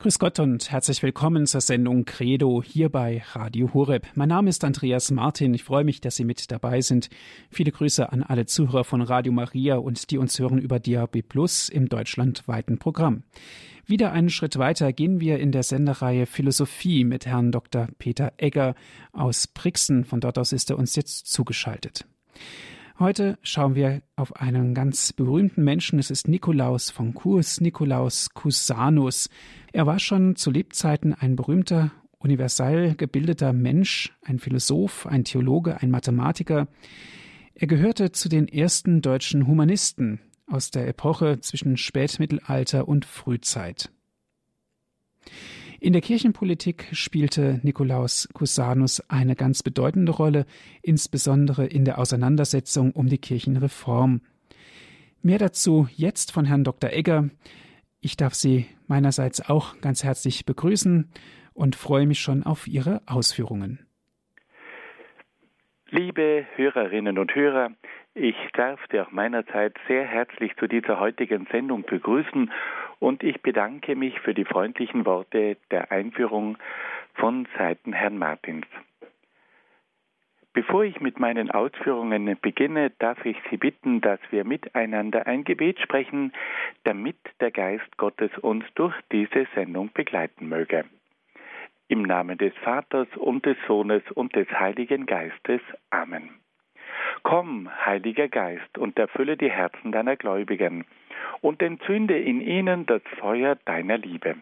[0.00, 4.06] Grüß Gott und herzlich willkommen zur Sendung Credo hier bei Radio Horeb.
[4.14, 5.54] Mein Name ist Andreas Martin.
[5.54, 7.08] Ich freue mich, dass Sie mit dabei sind.
[7.48, 11.70] Viele Grüße an alle Zuhörer von Radio Maria und die uns hören über DAB Plus
[11.70, 13.22] im deutschlandweiten Programm.
[13.86, 17.88] Wieder einen Schritt weiter gehen wir in der Sendereihe Philosophie mit Herrn Dr.
[17.98, 18.74] Peter Egger
[19.12, 20.04] aus Brixen.
[20.04, 22.04] Von dort aus ist er uns jetzt zugeschaltet.
[23.00, 25.98] Heute schauen wir auf einen ganz berühmten Menschen.
[25.98, 29.28] Es ist Nikolaus von Kurs, Nikolaus Cusanus.
[29.72, 35.90] Er war schon zu Lebzeiten ein berühmter, universal gebildeter Mensch, ein Philosoph, ein Theologe, ein
[35.90, 36.68] Mathematiker.
[37.54, 43.90] Er gehörte zu den ersten deutschen Humanisten aus der Epoche zwischen Spätmittelalter und Frühzeit.
[45.84, 50.46] In der Kirchenpolitik spielte Nikolaus Cusanus eine ganz bedeutende Rolle,
[50.80, 54.22] insbesondere in der Auseinandersetzung um die Kirchenreform.
[55.20, 56.88] Mehr dazu jetzt von Herrn Dr.
[56.88, 57.28] Egger.
[58.00, 61.10] Ich darf Sie meinerseits auch ganz herzlich begrüßen
[61.52, 63.86] und freue mich schon auf Ihre Ausführungen.
[65.90, 67.72] Liebe Hörerinnen und Hörer,
[68.14, 72.50] ich darf Sie auch meinerzeit sehr herzlich zu dieser heutigen Sendung begrüßen
[73.04, 76.56] und ich bedanke mich für die freundlichen Worte der Einführung
[77.12, 78.66] von Seiten Herrn Martins.
[80.54, 85.80] Bevor ich mit meinen Ausführungen beginne, darf ich Sie bitten, dass wir miteinander ein Gebet
[85.80, 86.32] sprechen,
[86.84, 90.86] damit der Geist Gottes uns durch diese Sendung begleiten möge.
[91.88, 95.60] Im Namen des Vaters und des Sohnes und des Heiligen Geistes.
[95.90, 96.30] Amen.
[97.22, 100.86] Komm, Heiliger Geist, und erfülle die Herzen deiner Gläubigen
[101.40, 104.36] und entzünde in ihnen das Feuer deiner Liebe.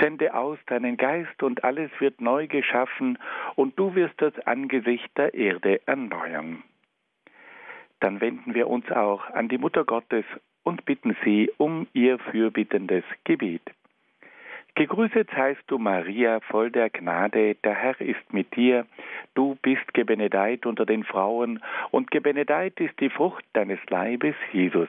[0.00, 3.18] Sende aus deinen Geist und alles wird neu geschaffen
[3.56, 6.62] und du wirst das Angesicht der Erde erneuern.
[8.00, 10.24] Dann wenden wir uns auch an die Mutter Gottes
[10.64, 13.62] und bitten sie um ihr fürbittendes Gebet.
[14.74, 18.86] Gegrüßet seist du, Maria, voll der Gnade, der Herr ist mit dir.
[19.34, 24.88] Du bist gebenedeit unter den Frauen, und gebenedeit ist die Frucht deines Leibes, Jesus.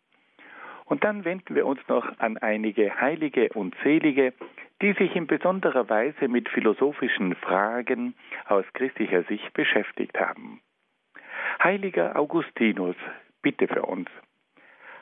[0.91, 4.33] Und dann wenden wir uns noch an einige Heilige und Selige,
[4.81, 8.13] die sich in besonderer Weise mit philosophischen Fragen
[8.47, 10.59] aus christlicher Sicht beschäftigt haben.
[11.63, 12.97] Heiliger Augustinus,
[13.41, 14.09] bitte für uns.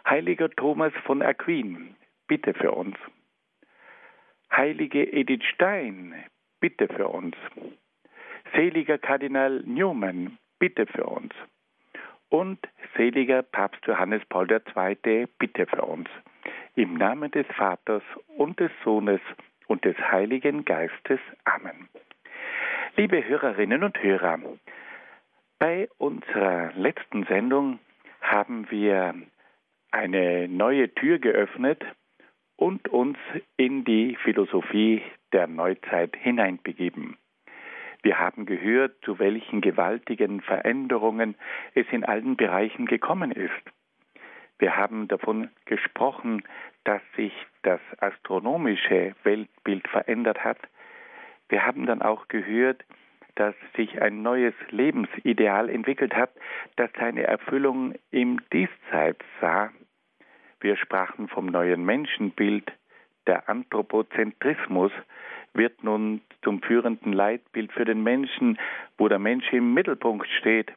[0.07, 1.95] Heiliger Thomas von Aquin,
[2.27, 2.95] bitte für uns.
[4.55, 6.13] Heilige Edith Stein,
[6.59, 7.35] bitte für uns.
[8.53, 11.33] Seliger Kardinal Newman, bitte für uns.
[12.29, 12.59] Und
[12.95, 16.09] seliger Papst Johannes Paul II, bitte für uns.
[16.75, 18.03] Im Namen des Vaters
[18.37, 19.19] und des Sohnes
[19.67, 21.19] und des Heiligen Geistes.
[21.45, 21.89] Amen.
[22.95, 24.39] Liebe Hörerinnen und Hörer,
[25.57, 27.79] bei unserer letzten Sendung
[28.21, 29.13] haben wir
[29.91, 31.83] eine neue Tür geöffnet
[32.55, 33.17] und uns
[33.57, 35.01] in die Philosophie
[35.33, 37.17] der Neuzeit hineinbegeben.
[38.01, 41.35] Wir haben gehört, zu welchen gewaltigen Veränderungen
[41.73, 43.51] es in allen Bereichen gekommen ist.
[44.57, 46.43] Wir haben davon gesprochen,
[46.83, 47.33] dass sich
[47.63, 50.59] das astronomische Weltbild verändert hat.
[51.49, 52.83] Wir haben dann auch gehört,
[53.35, 56.31] dass sich ein neues Lebensideal entwickelt hat,
[56.75, 59.71] das seine Erfüllung im Diesseits sah
[60.61, 62.71] wir sprachen vom neuen Menschenbild.
[63.27, 64.91] Der Anthropozentrismus
[65.53, 68.57] wird nun zum führenden Leitbild für den Menschen,
[68.97, 70.71] wo der Mensch im Mittelpunkt steht.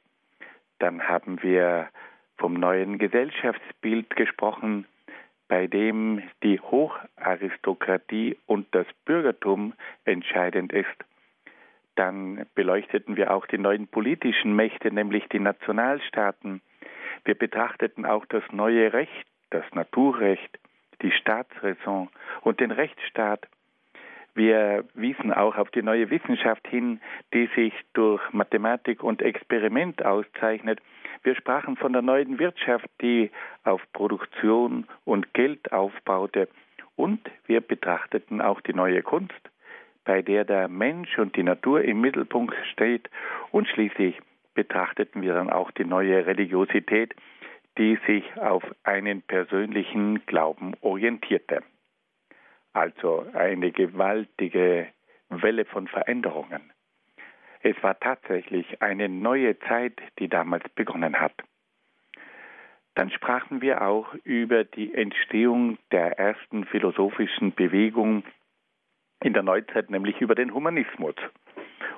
[0.78, 1.88] Dann haben wir
[2.36, 4.86] vom neuen Gesellschaftsbild gesprochen,
[5.48, 9.74] bei dem die Hocharistokratie und das Bürgertum
[10.04, 10.88] entscheidend ist.
[11.94, 16.62] Dann beleuchteten wir auch die neuen politischen Mächte, nämlich die Nationalstaaten.
[17.24, 20.58] Wir betrachteten auch das neue Recht das Naturrecht,
[21.02, 22.08] die Staatsräson
[22.40, 23.46] und den Rechtsstaat.
[24.34, 27.00] Wir wiesen auch auf die neue Wissenschaft hin,
[27.34, 30.80] die sich durch Mathematik und Experiment auszeichnet.
[31.22, 33.30] Wir sprachen von der neuen Wirtschaft, die
[33.64, 36.48] auf Produktion und Geld aufbaute.
[36.96, 39.50] Und wir betrachteten auch die neue Kunst,
[40.04, 43.10] bei der der Mensch und die Natur im Mittelpunkt steht.
[43.50, 44.18] Und schließlich
[44.54, 47.14] betrachteten wir dann auch die neue Religiosität,
[47.78, 51.62] die sich auf einen persönlichen Glauben orientierte.
[52.72, 54.88] Also eine gewaltige
[55.28, 56.72] Welle von Veränderungen.
[57.62, 61.34] Es war tatsächlich eine neue Zeit, die damals begonnen hat.
[62.94, 68.24] Dann sprachen wir auch über die Entstehung der ersten philosophischen Bewegung
[69.22, 71.14] in der Neuzeit, nämlich über den Humanismus.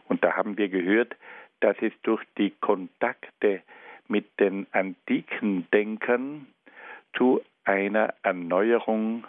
[0.07, 1.17] Und da haben wir gehört,
[1.61, 3.63] dass es durch die Kontakte
[4.07, 6.47] mit den antiken Denkern
[7.17, 9.25] zu einer Erneuerung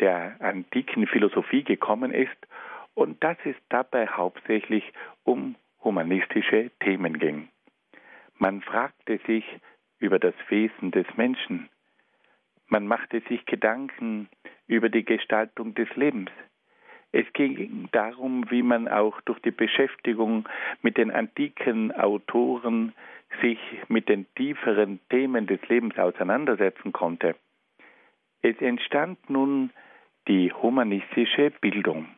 [0.00, 2.36] der antiken Philosophie gekommen ist
[2.94, 4.84] und dass es dabei hauptsächlich
[5.24, 7.48] um humanistische Themen ging.
[8.38, 9.44] Man fragte sich
[9.98, 11.68] über das Wesen des Menschen.
[12.68, 14.28] Man machte sich Gedanken
[14.66, 16.30] über die Gestaltung des Lebens.
[17.12, 20.48] Es ging darum, wie man auch durch die Beschäftigung
[20.80, 22.92] mit den antiken Autoren
[23.42, 23.58] sich
[23.88, 27.34] mit den tieferen Themen des Lebens auseinandersetzen konnte.
[28.42, 29.70] Es entstand nun
[30.28, 32.08] die humanistische Bildung.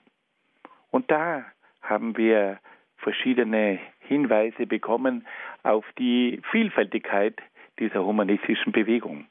[0.91, 1.45] Und da
[1.81, 2.59] haben wir
[2.97, 5.27] verschiedene Hinweise bekommen
[5.63, 7.41] auf die Vielfältigkeit
[7.79, 9.27] dieser humanistischen Bewegung.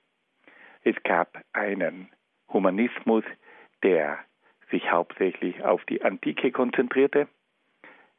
[0.84, 2.10] Es gab einen
[2.50, 3.24] Humanismus,
[3.84, 4.20] der
[4.72, 7.28] sich hauptsächlich auf die Antike konzentrierte.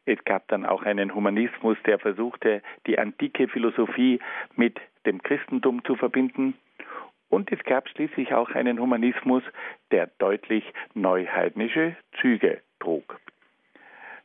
[0.05, 4.21] Es gab dann auch einen Humanismus, der versuchte, die antike Philosophie
[4.57, 6.55] mit dem Christentum zu verbinden.
[7.33, 9.43] Und es gab schließlich auch einen Humanismus,
[9.91, 13.19] der deutlich neuheidnische Züge trug.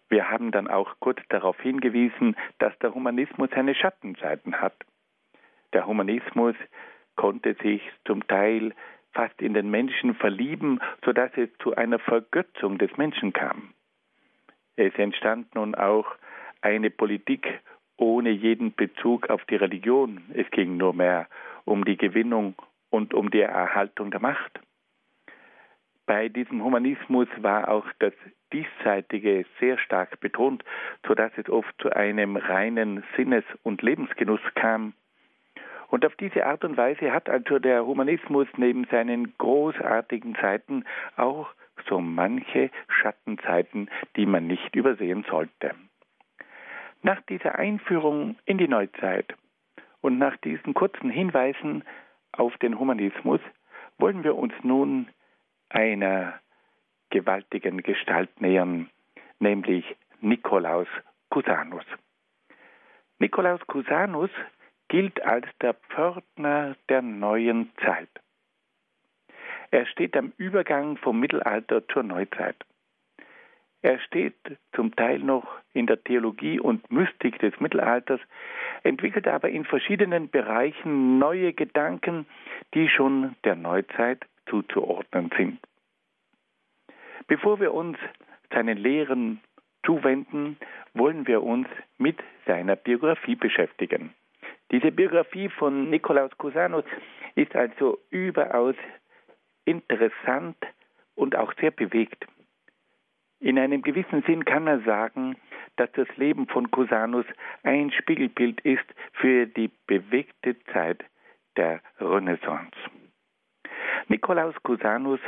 [0.09, 4.75] Wir haben dann auch kurz darauf hingewiesen, dass der Humanismus seine Schattenseiten hat.
[5.71, 6.55] Der Humanismus
[7.15, 8.73] konnte sich zum Teil
[9.13, 13.73] fast in den Menschen verlieben, sodass es zu einer Vergötzung des Menschen kam.
[14.75, 16.07] Es entstand nun auch
[16.59, 17.47] eine Politik
[17.95, 20.25] ohne jeden Bezug auf die Religion.
[20.33, 21.29] Es ging nur mehr
[21.63, 22.55] um die Gewinnung
[22.89, 24.59] und um die Erhaltung der Macht.
[26.05, 28.13] Bei diesem Humanismus war auch das
[28.53, 30.63] Diesseitige sehr stark betont,
[31.05, 34.93] sodass es oft zu einem reinen Sinnes- und Lebensgenuss kam.
[35.89, 40.85] Und auf diese Art und Weise hat also der Humanismus neben seinen großartigen Zeiten
[41.17, 41.49] auch
[41.87, 45.75] so manche Schattenzeiten, die man nicht übersehen sollte.
[47.03, 49.33] Nach dieser Einführung in die Neuzeit
[50.01, 51.83] und nach diesen kurzen Hinweisen
[52.37, 53.41] auf den Humanismus
[53.97, 55.07] wollen wir uns nun
[55.69, 56.39] einer
[57.09, 58.89] gewaltigen Gestalt nähern,
[59.39, 59.85] nämlich
[60.21, 60.87] Nikolaus
[61.29, 61.85] Cusanus.
[63.19, 64.29] Nikolaus Cusanus
[64.87, 68.09] gilt als der Pförtner der neuen Zeit.
[69.71, 72.55] Er steht am Übergang vom Mittelalter zur Neuzeit.
[73.81, 74.35] Er steht
[74.73, 78.19] zum Teil noch in der Theologie und Mystik des Mittelalters,
[78.83, 82.25] entwickelt aber in verschiedenen Bereichen neue Gedanken,
[82.73, 85.59] die schon der Neuzeit zuzuordnen sind.
[87.27, 87.97] Bevor wir uns
[88.51, 89.41] seinen Lehren
[89.85, 90.57] zuwenden,
[90.93, 94.13] wollen wir uns mit seiner Biografie beschäftigen.
[94.71, 96.83] Diese Biografie von Nikolaus Cusanus
[97.35, 98.75] ist also überaus
[99.65, 100.57] interessant
[101.15, 102.25] und auch sehr bewegt.
[103.39, 105.35] In einem gewissen Sinn kann man sagen,
[105.75, 107.25] dass das Leben von Cusanus
[107.63, 111.03] ein Spiegelbild ist für die bewegte Zeit
[111.55, 112.75] der Renaissance.
[114.07, 115.19] Nikolaus Cusanus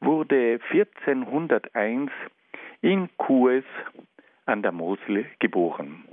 [0.00, 2.10] wurde 1401
[2.80, 3.64] in Kues
[4.46, 6.04] an der Mosel geboren.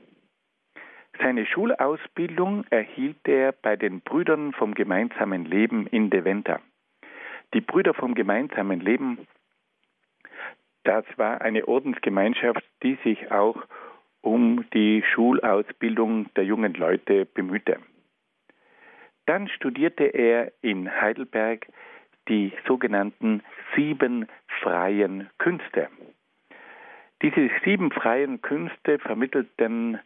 [1.20, 6.62] Seine Schulausbildung erhielt er bei den Brüdern vom gemeinsamen Leben in Deventer.
[7.54, 9.28] Die Brüder vom gemeinsamen Leben,
[10.84, 13.58] das war eine Ordensgemeinschaft, die sich auch
[14.22, 17.78] um die Schulausbildung der jungen Leute bemühte.
[19.26, 21.68] Dann studierte er in Heidelberg
[22.28, 23.44] die sogenannten
[23.76, 24.28] sieben
[24.62, 25.90] freien Künste.
[27.22, 30.00] Diese sieben freien Künste vermittelten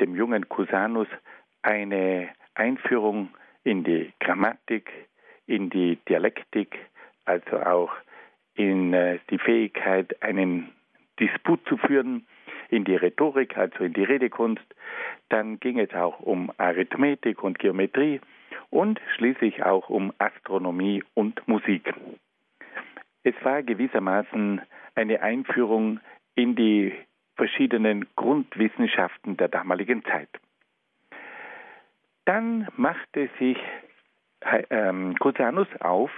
[0.00, 1.08] dem jungen Cusanus
[1.62, 3.30] eine Einführung
[3.64, 4.90] in die Grammatik,
[5.46, 6.78] in die Dialektik,
[7.24, 7.90] also auch
[8.56, 10.72] in äh, die Fähigkeit, einen
[11.20, 12.26] Disput zu führen,
[12.68, 14.64] in die Rhetorik, also in die Redekunst.
[15.28, 18.20] Dann ging es auch um Arithmetik und Geometrie
[18.70, 21.92] und schließlich auch um Astronomie und Musik.
[23.22, 24.60] Es war gewissermaßen
[24.94, 26.00] eine Einführung
[26.34, 26.92] in die
[27.36, 30.28] verschiedenen Grundwissenschaften der damaligen Zeit.
[32.24, 33.58] Dann machte sich
[34.70, 36.10] ähm, Cusanus auf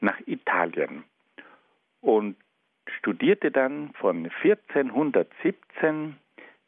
[0.00, 1.04] nach Italien
[2.00, 2.36] und
[2.98, 6.16] studierte dann von 1417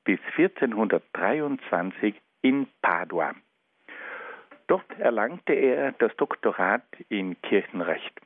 [0.04, 3.34] bis 1423 in Padua.
[4.66, 8.20] Dort erlangte er das Doktorat in Kirchenrecht.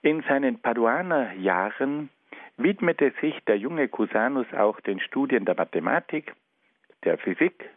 [0.00, 2.08] In seinen Paduaner Jahren
[2.56, 6.32] widmete sich der junge Cusanus auch den Studien der Mathematik,
[7.04, 7.68] der Physik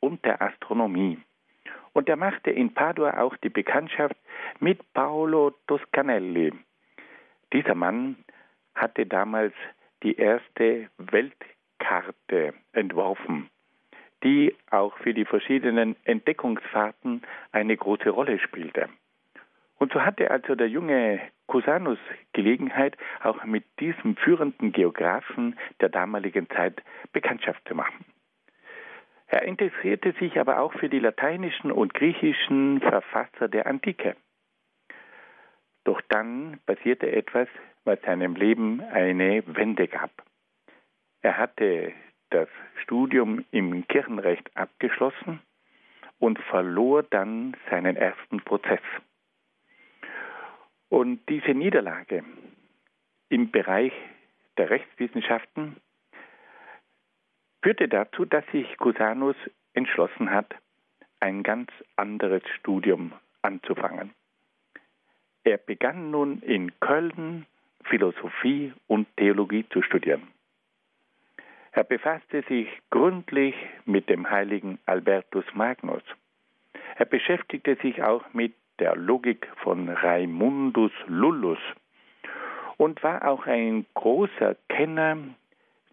[0.00, 1.18] und der Astronomie.
[1.92, 4.16] Und er machte in Padua auch die Bekanntschaft
[4.58, 6.52] mit Paolo Toscanelli.
[7.52, 8.16] Dieser Mann
[8.74, 9.54] hatte damals
[10.02, 13.50] die erste Weltkarte entworfen,
[14.22, 18.88] die auch für die verschiedenen Entdeckungsfahrten eine große Rolle spielte.
[19.78, 21.98] Und so hatte also der junge Cusanus
[22.32, 28.04] Gelegenheit, auch mit diesem führenden Geographen der damaligen Zeit Bekanntschaft zu machen.
[29.26, 34.16] Er interessierte sich aber auch für die lateinischen und griechischen Verfasser der Antike.
[35.84, 37.48] Doch dann passierte etwas,
[37.84, 40.10] was seinem Leben eine Wende gab.
[41.22, 41.92] Er hatte
[42.30, 42.48] das
[42.82, 45.40] Studium im Kirchenrecht abgeschlossen
[46.18, 48.80] und verlor dann seinen ersten Prozess.
[50.88, 52.24] Und diese Niederlage
[53.28, 53.92] im Bereich
[54.58, 55.76] der Rechtswissenschaften
[57.62, 59.36] führte dazu, dass sich Cusanus
[59.72, 60.54] entschlossen hat,
[61.20, 64.12] ein ganz anderes Studium anzufangen.
[65.44, 67.46] Er begann nun in Köln
[67.84, 70.28] Philosophie und Theologie zu studieren.
[71.72, 73.54] Er befasste sich gründlich
[73.84, 76.02] mit dem heiligen Albertus Magnus.
[76.96, 81.58] Er beschäftigte sich auch mit der Logik von Raimundus Lullus
[82.76, 85.18] und war auch ein großer Kenner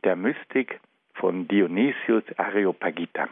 [0.04, 0.80] der Mystik
[1.14, 3.28] von Dionysius Areopagita.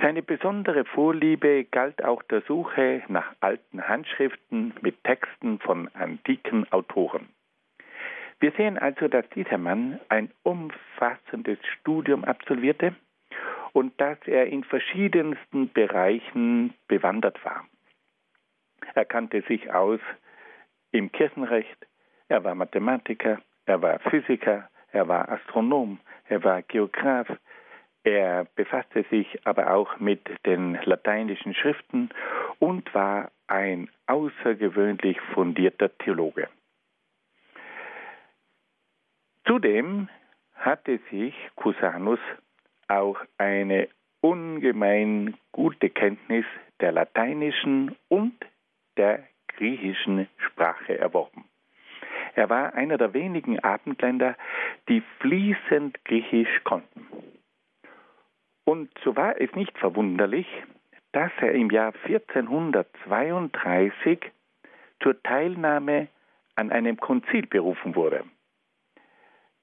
[0.00, 7.28] Seine besondere Vorliebe galt auch der Suche nach alten Handschriften mit Texten von antiken Autoren.
[8.38, 12.94] Wir sehen also, dass dieser Mann ein umfassendes Studium absolvierte
[13.72, 17.66] und dass er in verschiedensten Bereichen bewandert war.
[18.94, 20.00] Er kannte sich aus
[20.92, 21.86] im Kirchenrecht,
[22.28, 25.98] er war Mathematiker, er war Physiker, er war Astronom,
[26.28, 27.28] er war Geograf,
[28.06, 32.10] er befasste sich aber auch mit den lateinischen Schriften
[32.60, 36.48] und war ein außergewöhnlich fundierter Theologe.
[39.44, 40.08] Zudem
[40.54, 42.20] hatte sich Cusanus
[42.88, 43.88] auch eine
[44.20, 46.44] ungemein gute Kenntnis
[46.80, 48.34] der lateinischen und
[48.96, 51.44] der griechischen Sprache erworben.
[52.36, 54.36] Er war einer der wenigen Abendländer,
[54.88, 57.06] die fließend Griechisch konnten.
[58.66, 60.48] Und so war es nicht verwunderlich,
[61.12, 64.18] dass er im Jahr 1432
[65.00, 66.08] zur Teilnahme
[66.56, 68.24] an einem Konzil berufen wurde.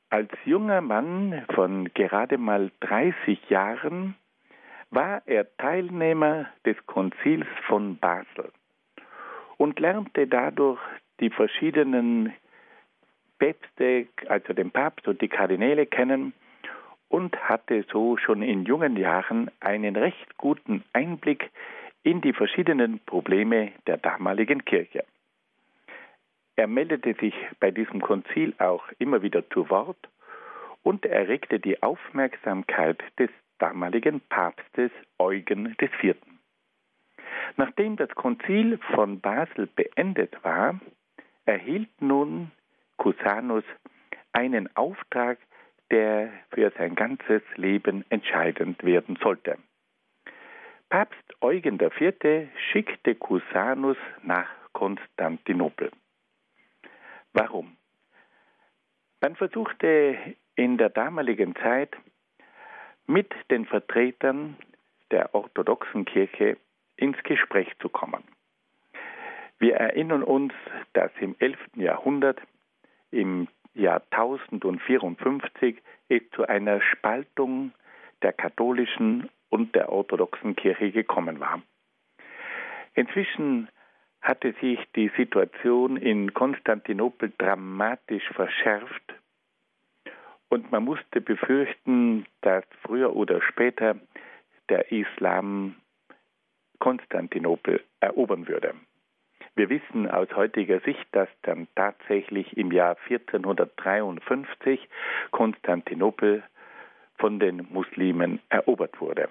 [0.10, 4.15] Als junger Mann von gerade mal 30 Jahren
[4.89, 8.53] war er Teilnehmer des Konzils von Basel
[9.57, 10.79] und lernte dadurch
[11.19, 12.31] die verschiedenen
[13.38, 16.31] Päpste, also den Papst und die Kardinäle kennen
[17.13, 21.51] und hatte so schon in jungen Jahren einen recht guten Einblick
[22.01, 25.05] in die verschiedenen Probleme der damaligen Kirche.
[26.55, 30.10] Er meldete sich bei diesem Konzil auch immer wieder zu Wort
[30.82, 33.29] und erregte die Aufmerksamkeit des
[33.60, 34.89] damaligen Papstes
[35.20, 36.15] Eugen IV.
[37.58, 40.79] Nachdem das Konzil von Basel beendet war,
[41.46, 42.50] erhielt nun
[42.98, 43.65] Cusanus
[44.32, 45.38] einen Auftrag,
[45.93, 49.59] der für sein ganzes Leben entscheidend werden sollte.
[50.89, 52.50] Papst Eugen IV.
[52.71, 55.91] schickte Cusanus nach Konstantinopel.
[57.31, 57.77] Warum?
[59.21, 60.17] Man versuchte
[60.55, 61.95] in der damaligen Zeit
[63.05, 64.57] mit den Vertretern
[65.12, 66.57] der orthodoxen Kirche
[66.95, 68.23] ins Gespräch zu kommen.
[69.59, 70.53] Wir erinnern uns,
[70.93, 71.59] dass im 11.
[71.75, 72.41] Jahrhundert
[73.12, 77.72] im Jahr 1054 es zu einer Spaltung
[78.22, 81.62] der katholischen und der orthodoxen Kirche gekommen war.
[82.94, 83.70] Inzwischen
[84.22, 89.13] hatte sich die Situation in Konstantinopel dramatisch verschärft
[90.50, 93.96] und man musste befürchten, dass früher oder später
[94.70, 95.75] der Islam
[96.80, 98.75] Konstantinopel erobern würde.
[99.55, 104.89] Wir wissen aus heutiger Sicht, dass dann tatsächlich im Jahr 1453
[105.29, 106.41] Konstantinopel
[107.17, 109.29] von den Muslimen erobert wurde.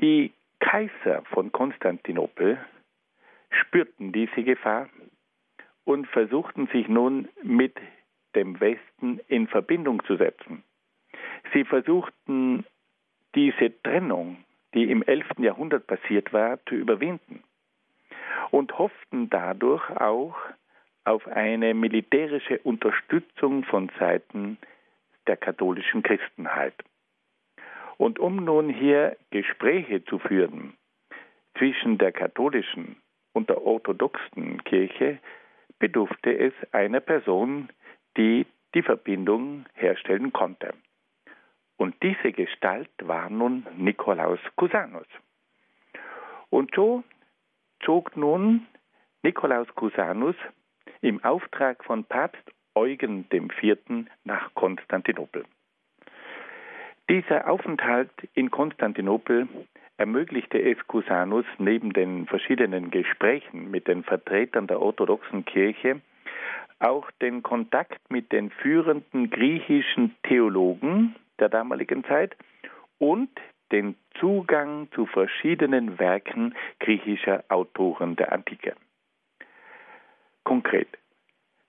[0.00, 2.58] Die Kaiser von Konstantinopel
[3.50, 4.88] spürten diese Gefahr
[5.84, 7.76] und versuchten sich nun mit
[8.34, 10.64] dem Westen in Verbindung zu setzen.
[11.54, 12.66] Sie versuchten
[13.36, 15.38] diese Trennung, die im 11.
[15.38, 17.44] Jahrhundert passiert war, zu überwinden
[18.50, 20.36] und hofften dadurch auch
[21.04, 24.58] auf eine militärische Unterstützung von Seiten
[25.26, 26.74] der katholischen Christenheit.
[27.96, 30.74] Und um nun hier Gespräche zu führen
[31.56, 32.96] zwischen der katholischen
[33.32, 35.18] und der orthodoxen Kirche,
[35.78, 37.68] bedurfte es einer Person,
[38.16, 40.74] die die Verbindung herstellen konnte.
[41.76, 45.06] Und diese Gestalt war nun Nikolaus Cusanus.
[46.50, 47.04] Und so
[47.84, 48.66] zog nun
[49.22, 50.36] Nikolaus Cusanus
[51.00, 53.78] im Auftrag von Papst Eugen IV.
[54.24, 55.44] nach Konstantinopel.
[57.08, 59.48] Dieser Aufenthalt in Konstantinopel
[59.96, 66.00] ermöglichte es Cusanus neben den verschiedenen Gesprächen mit den Vertretern der orthodoxen Kirche
[66.78, 72.36] auch den Kontakt mit den führenden griechischen Theologen der damaligen Zeit
[72.98, 73.30] und
[73.72, 78.74] den Zugang zu verschiedenen Werken griechischer Autoren der Antike.
[80.44, 80.88] Konkret,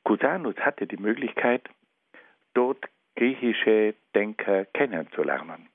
[0.04, 1.68] Cusanus hatte die Möglichkeit,
[2.54, 2.86] dort
[3.16, 5.68] griechische Denker kennenzulernen.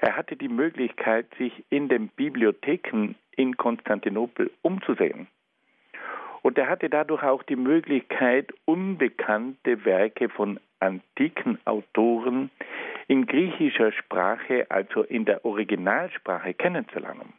[0.00, 5.28] Er hatte die Möglichkeit, sich in den Bibliotheken in Konstantinopel umzusehen.
[6.42, 12.50] Und er hatte dadurch auch die Möglichkeit, unbekannte Werke von antiken Autoren
[13.06, 17.32] in griechischer Sprache, also in der Originalsprache, kennenzulernen.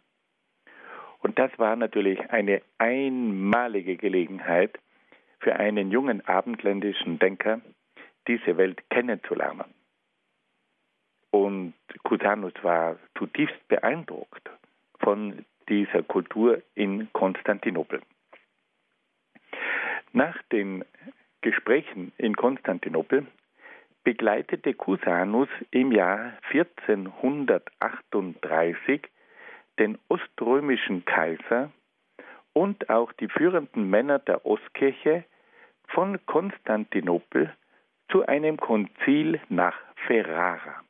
[1.19, 4.79] Und das war natürlich eine einmalige Gelegenheit
[5.39, 7.61] für einen jungen abendländischen Denker,
[8.27, 9.65] diese Welt kennenzulernen.
[11.31, 14.49] Und Cusanus war zutiefst beeindruckt
[14.99, 18.01] von dieser Kultur in Konstantinopel.
[20.13, 20.85] Nach den
[21.41, 23.25] Gesprächen in Konstantinopel
[24.03, 29.01] begleitete Cusanus im Jahr 1438
[29.79, 31.71] den oströmischen Kaiser
[32.53, 35.23] und auch die führenden Männer der Ostkirche
[35.87, 37.51] von Konstantinopel
[38.11, 40.83] zu einem Konzil nach Ferrara.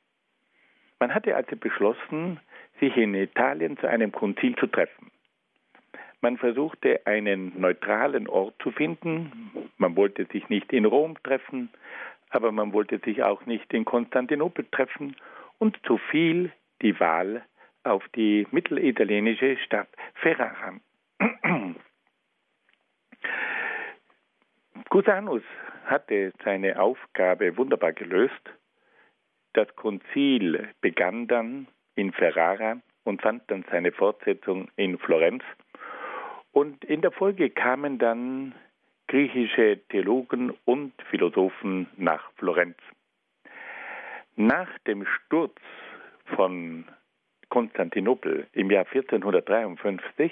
[0.99, 2.41] Man hatte also beschlossen,
[2.81, 5.12] sich in Italien zu einem Konzil zu treffen.
[6.23, 9.69] Man versuchte einen neutralen Ort zu finden.
[9.75, 11.69] Man wollte sich nicht in Rom treffen,
[12.29, 15.17] aber man wollte sich auch nicht in Konstantinopel treffen
[15.59, 17.43] und so fiel die Wahl
[17.83, 20.79] auf die mittelitalienische Stadt Ferrara.
[24.89, 25.43] Cusanus
[25.87, 28.49] hatte seine Aufgabe wunderbar gelöst.
[29.51, 35.43] Das Konzil begann dann in Ferrara und fand dann seine Fortsetzung in Florenz.
[36.53, 38.53] Und in der Folge kamen dann
[39.07, 42.77] griechische Theologen und Philosophen nach Florenz.
[44.35, 45.59] Nach dem Sturz
[46.35, 46.85] von
[47.49, 50.31] Konstantinopel im Jahr 1453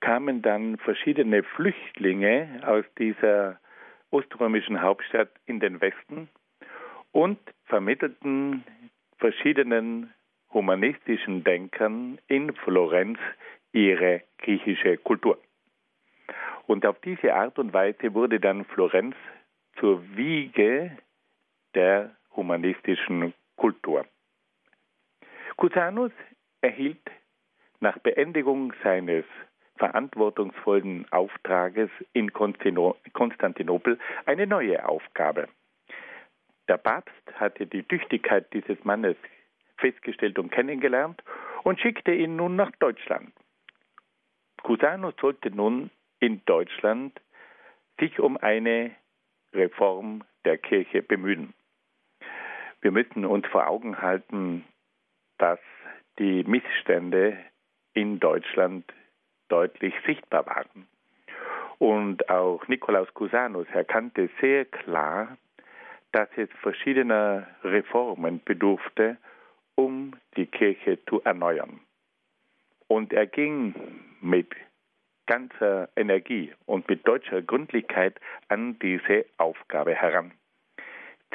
[0.00, 3.60] kamen dann verschiedene Flüchtlinge aus dieser
[4.10, 6.28] oströmischen Hauptstadt in den Westen
[7.12, 8.64] und vermittelten
[9.18, 10.12] verschiedenen
[10.52, 13.18] humanistischen Denkern in Florenz
[13.72, 15.38] ihre griechische Kultur.
[16.66, 19.16] Und auf diese Art und Weise wurde dann Florenz
[19.78, 20.96] zur Wiege
[21.74, 24.04] der humanistischen Kultur.
[25.56, 26.12] Cusanus
[26.60, 27.10] erhielt
[27.80, 29.24] nach Beendigung seines
[29.76, 35.48] verantwortungsvollen Auftrages in Konstantinopel eine neue Aufgabe.
[36.68, 39.16] Der Papst hatte die Tüchtigkeit dieses Mannes
[39.78, 41.22] festgestellt und kennengelernt
[41.64, 43.32] und schickte ihn nun nach Deutschland.
[44.62, 47.20] Cusanus sollte nun in Deutschland
[47.98, 48.92] sich um eine
[49.52, 51.54] Reform der Kirche bemühen.
[52.80, 54.64] Wir müssen uns vor Augen halten,
[55.38, 55.58] dass
[56.18, 57.36] die Missstände
[57.94, 58.84] in Deutschland
[59.48, 60.86] deutlich sichtbar waren.
[61.78, 65.36] Und auch Nikolaus Cusanus erkannte sehr klar,
[66.12, 69.16] dass es verschiedener Reformen bedurfte,
[69.74, 71.80] um die Kirche zu erneuern.
[72.90, 73.72] Und er ging
[74.20, 74.52] mit
[75.26, 80.32] ganzer Energie und mit deutscher Gründlichkeit an diese Aufgabe heran.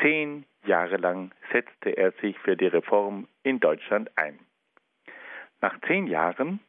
[0.01, 4.37] Zehn Jahre lang setzte er sich für die Reform in Deutschland ein.
[5.61, 6.59] Nach zehn Jahren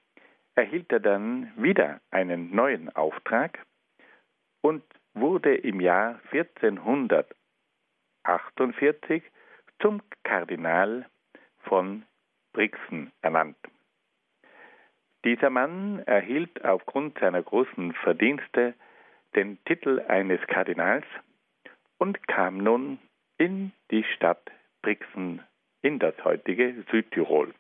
[0.55, 3.59] erhielt er dann wieder einen neuen Auftrag
[4.61, 9.25] und wurde im Jahr 1448
[9.81, 11.07] zum Kardinal
[11.65, 12.05] von
[12.53, 13.57] Brixen ernannt.
[15.27, 18.75] Dieser Mann erhielt aufgrund seiner großen Verdienste
[19.35, 21.05] den Titel eines Kardinals
[21.99, 23.01] und kam nun
[23.37, 25.43] in die Stadt Brixen
[25.83, 27.53] in das heutige Südtirol.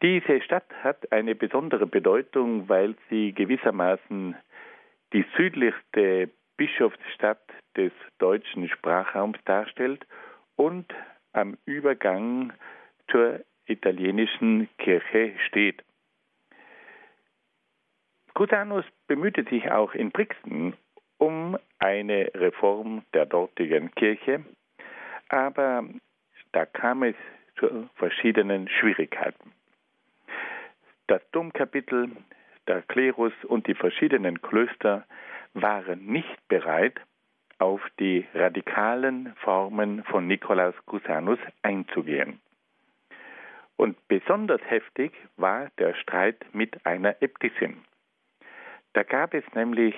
[0.00, 4.36] Diese Stadt hat eine besondere Bedeutung, weil sie gewissermaßen
[5.12, 7.42] die südlichste Bischofsstadt
[7.76, 10.06] des deutschen Sprachraums darstellt
[10.54, 10.86] und
[11.32, 12.52] am Übergang
[13.10, 15.82] zur italienischen Kirche steht.
[18.34, 20.74] Cusanus bemühte sich auch in Brixen
[21.18, 24.44] um eine Reform der dortigen Kirche,
[25.28, 25.84] aber
[26.52, 27.14] da kam es
[27.56, 29.52] zu verschiedenen Schwierigkeiten.
[31.06, 32.10] Das Domkapitel,
[32.66, 35.04] der Klerus und die verschiedenen Klöster
[35.54, 37.00] waren nicht bereit,
[37.58, 42.40] auf die radikalen Formen von Nikolaus Cusanus einzugehen.
[43.76, 47.84] Und besonders heftig war der Streit mit einer Äbtissin.
[48.92, 49.94] Da gab es nämlich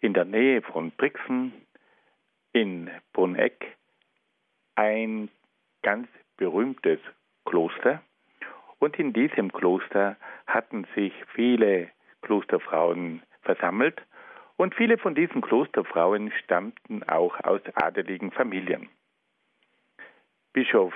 [0.00, 1.52] in der Nähe von Brixen
[2.52, 3.76] in Brunneck
[4.76, 5.28] ein
[5.82, 7.00] ganz berühmtes
[7.44, 8.00] Kloster.
[8.78, 11.90] Und in diesem Kloster hatten sich viele
[12.22, 14.00] Klosterfrauen versammelt.
[14.56, 18.88] Und viele von diesen Klosterfrauen stammten auch aus adeligen Familien.
[20.52, 20.94] Bischof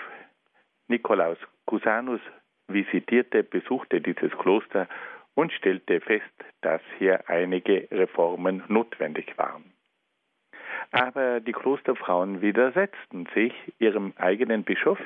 [0.88, 2.20] Nikolaus Cusanus
[2.68, 4.88] visitierte, besuchte dieses Kloster
[5.34, 6.24] und stellte fest,
[6.60, 9.72] dass hier einige Reformen notwendig waren.
[10.90, 14.98] Aber die Klosterfrauen widersetzten sich ihrem eigenen Bischof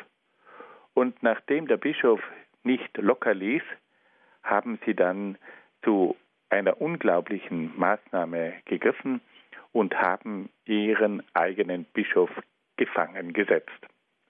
[0.94, 2.20] und nachdem der Bischof
[2.64, 3.62] nicht locker ließ,
[4.42, 5.38] haben sie dann
[5.82, 6.16] zu
[6.48, 9.20] einer unglaublichen Maßnahme gegriffen
[9.72, 12.30] und haben ihren eigenen Bischof
[12.76, 13.86] gefangen gesetzt.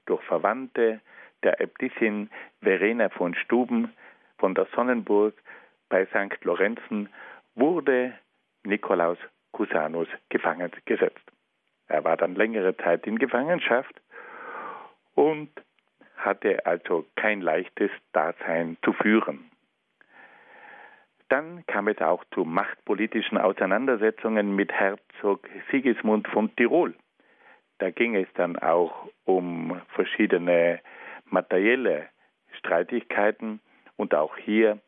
[0.07, 1.01] Durch Verwandte
[1.43, 2.31] der Äbtissin
[2.61, 3.93] Verena von Stuben
[4.39, 5.35] von der Sonnenburg
[5.89, 6.45] bei St.
[6.45, 7.09] Lorenzen
[7.55, 8.15] wurde
[8.65, 9.19] Nikolaus
[9.53, 11.21] Cusanus gefangen gesetzt.
[11.89, 13.95] Er war dann längere Zeit in Gefangenschaft
[15.15, 15.51] und
[16.17, 19.51] hatte also kein leichtes Dasein zu führen.
[21.29, 26.95] Dann kam es auch zu machtpolitischen Auseinandersetzungen mit Herzog Sigismund von Tirol.
[27.79, 30.81] Da ging es dann auch um verschiedene
[31.27, 32.09] materielle
[32.59, 33.61] Streitigkeiten
[33.97, 34.79] und auch hier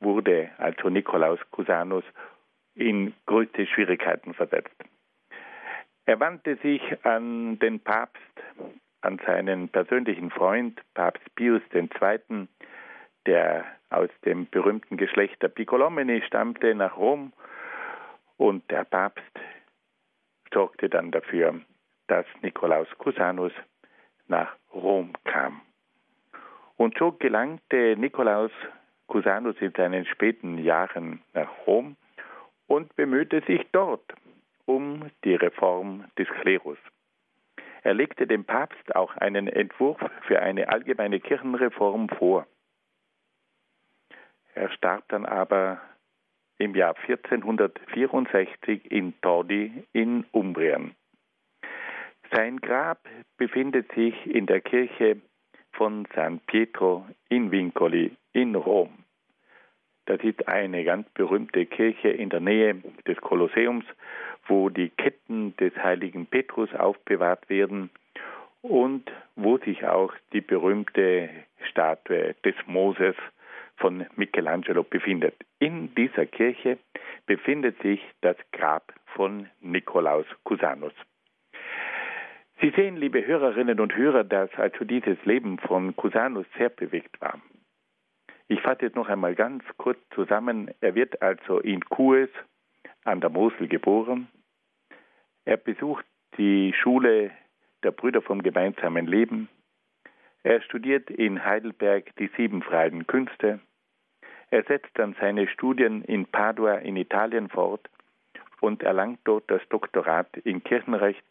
[0.00, 2.04] wurde also Nikolaus Cusanus
[2.74, 4.74] in größte Schwierigkeiten versetzt.
[6.06, 8.20] Er wandte sich an den Papst,
[9.02, 12.48] an seinen persönlichen Freund, Papst Pius II.,
[13.26, 17.32] der aus dem berühmten Geschlecht der Piccolomini stammte, nach Rom.
[18.38, 19.22] Und der Papst
[20.52, 21.60] sorgte dann dafür,
[22.06, 23.52] dass Nikolaus Cusanus
[24.26, 25.60] nach Rom kam.
[26.76, 28.52] Und so gelangte Nikolaus
[29.10, 31.96] Cusanus in seinen späten Jahren nach Rom
[32.66, 34.14] und bemühte sich dort
[34.64, 36.78] um die Reform des Klerus.
[37.82, 42.46] Er legte dem Papst auch einen Entwurf für eine allgemeine Kirchenreform vor.
[44.54, 45.80] Er starb dann aber
[46.58, 50.94] im Jahr 1464 in Todi in Umbrien.
[52.30, 53.00] Sein Grab
[53.38, 55.20] befindet sich in der Kirche
[55.72, 58.99] von San Pietro in Vincoli in Rom.
[60.10, 62.74] Das ist eine ganz berühmte Kirche in der Nähe
[63.06, 63.84] des Kolosseums,
[64.48, 67.90] wo die Ketten des heiligen Petrus aufbewahrt werden
[68.60, 71.30] und wo sich auch die berühmte
[71.70, 73.14] Statue des Moses
[73.76, 75.36] von Michelangelo befindet.
[75.60, 76.78] In dieser Kirche
[77.26, 80.92] befindet sich das Grab von Nikolaus Cusanus.
[82.60, 87.40] Sie sehen, liebe Hörerinnen und Hörer, dass also dieses Leben von Cusanus sehr bewegt war.
[88.50, 90.70] Ich fasse jetzt noch einmal ganz kurz zusammen.
[90.80, 92.28] Er wird also in Kues
[93.04, 94.28] an der Mosel geboren.
[95.44, 96.04] Er besucht
[96.36, 97.30] die Schule
[97.82, 99.48] der Brüder vom gemeinsamen Leben.
[100.42, 103.60] Er studiert in Heidelberg die sieben freien Künste.
[104.50, 107.88] Er setzt dann seine Studien in Padua in Italien fort
[108.60, 111.22] und erlangt dort das Doktorat in Kirchenrecht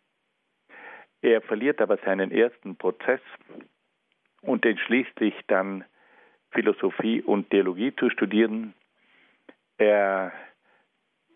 [1.21, 3.21] er verliert aber seinen ersten Prozess
[4.41, 5.83] und entschließt sich dann,
[6.51, 8.73] Philosophie und Theologie zu studieren.
[9.77, 10.31] Er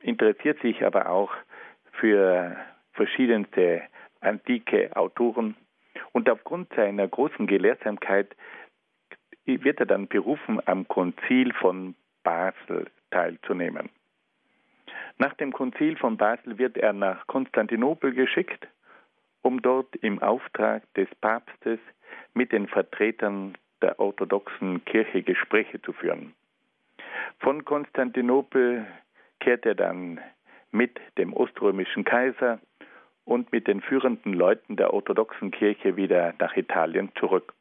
[0.02, 1.32] interessiert sich aber auch
[1.94, 2.56] für
[2.94, 3.84] verschiedenste
[4.22, 5.56] antike Autoren
[6.12, 8.36] und aufgrund seiner großen Gelehrsamkeit
[9.46, 13.90] wird er dann berufen, am Konzil von Basel teilzunehmen.
[15.18, 18.68] Nach dem Konzil von Basel wird er nach Konstantinopel geschickt
[19.44, 21.80] um dort im Auftrag des Papstes
[22.34, 26.34] mit den Vertretern der orthodoxen Kirche Gespräche zu führen.
[27.40, 28.88] Von Konstantinopel
[29.40, 30.20] kehrt er dann
[30.72, 32.60] mit dem oströmischen Kaiser
[33.26, 37.54] und mit den führenden Leuten der orthodoxen Kirche wieder nach Italien zurück.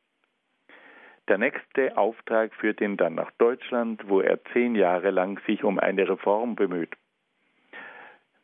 [1.28, 5.78] Der nächste Auftrag führt ihn dann nach Deutschland, wo er zehn Jahre lang sich um
[5.78, 6.94] eine Reform bemüht.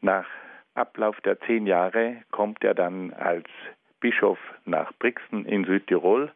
[0.00, 0.26] Nach
[0.74, 3.48] Ablauf der zehn Jahre kommt er dann als
[4.00, 6.30] Bischof nach Brixen in Südtirol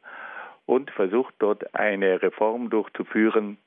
[0.66, 3.58] und versucht dort eine Reform durchzuführen,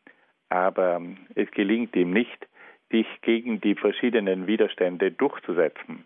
[0.50, 1.02] aber
[1.36, 2.48] es gelingt ihm nicht,
[2.90, 6.06] sich gegen die verschiedenen Widerstände durchzusetzen.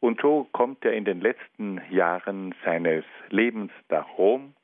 [0.00, 4.54] Und so kommt er in den letzten Jahren seines Lebens nach Rom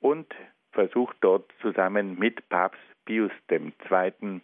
[0.00, 0.26] und
[0.72, 4.40] versucht dort zusammen mit Papst Pius II.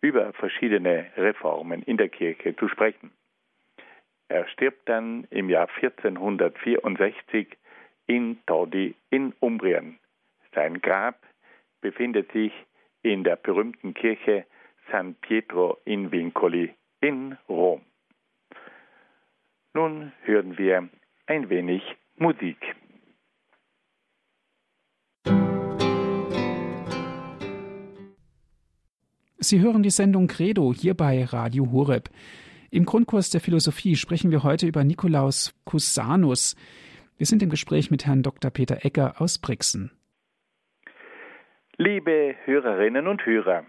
[0.00, 3.12] über verschiedene Reformen in der Kirche zu sprechen.
[4.28, 7.46] Er stirbt dann im Jahr 1464
[8.12, 9.98] in Todi in Umbrien.
[10.54, 11.18] Sein Grab
[11.80, 12.52] befindet sich
[13.02, 14.44] in der berühmten Kirche
[14.90, 17.80] San Pietro in Vincoli in Rom.
[19.72, 20.90] Nun hören wir
[21.26, 21.82] ein wenig
[22.16, 22.58] Musik.
[29.38, 32.10] Sie hören die Sendung Credo hier bei Radio Horeb.
[32.70, 36.56] Im Grundkurs der Philosophie sprechen wir heute über Nikolaus Cusanus.
[37.22, 38.50] Wir sind im Gespräch mit Herrn Dr.
[38.50, 39.92] Peter Egger aus Brixen.
[41.76, 43.64] Liebe Hörerinnen und Hörer,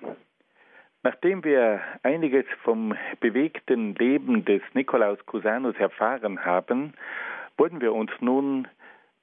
[1.03, 6.95] nachdem wir einiges vom bewegten Leben des Nikolaus Cusanus erfahren haben,
[7.55, 8.67] wollen wir uns nun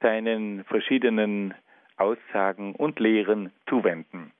[0.01, 1.53] seinen verschiedenen
[1.97, 4.31] Aussagen und Lehren zuwenden.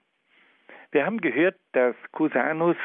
[0.93, 2.77] Wir haben gehört, dass Cusanus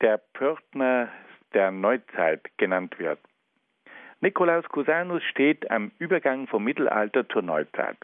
[0.00, 1.10] der Pörtner
[1.52, 3.18] der Neuzeit genannt wird.
[4.20, 7.96] Nikolaus Cusanus steht am Übergang vom Mittelalter zur Neuzeit.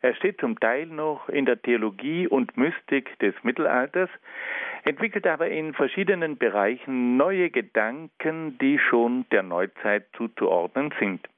[0.00, 4.08] Er steht zum Teil noch in der Theologie und Mystik des Mittelalters,
[4.84, 11.28] entwickelt aber in verschiedenen Bereichen neue Gedanken, die schon der Neuzeit zuzuordnen sind.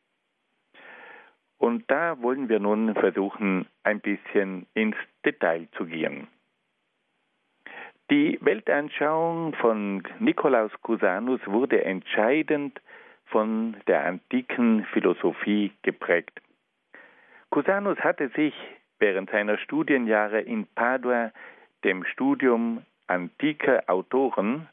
[1.57, 6.29] Und da wollen wir nun versuchen, ein bisschen ins Detail zu gehen.
[8.11, 12.81] Die Weltanschauung von Nikolaus Cusanus wurde entscheidend
[13.31, 16.41] von der antiken Philosophie geprägt.
[17.51, 18.55] Cusanus hatte sich
[18.99, 21.33] während seiner Studienjahre in Padua
[21.85, 24.69] dem Studium antiker Autoren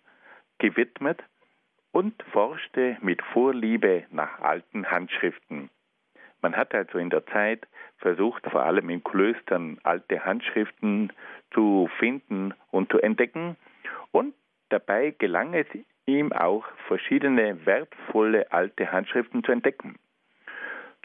[0.58, 1.24] gewidmet
[1.92, 5.70] und forschte mit Vorliebe nach alten Handschriften.
[6.42, 11.12] Man hat also in der Zeit versucht, vor allem in Klöstern alte Handschriften
[11.54, 13.56] zu finden und zu entdecken.
[14.12, 14.36] Und
[14.70, 15.68] dabei gelang es
[16.06, 19.98] ihm auch, verschiedene wertvolle alte Handschriften zu entdecken.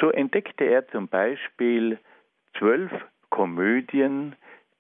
[0.01, 1.99] So entdeckte er zum Beispiel
[2.59, 2.91] zwölf
[3.29, 4.35] Komödien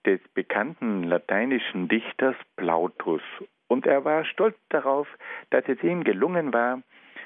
[0.06, 3.22] des bekannten lateinischen Dichters Plautus.
[3.68, 5.06] Und er war stolz darauf,
[5.50, 6.82] dass es ihm gelungen war,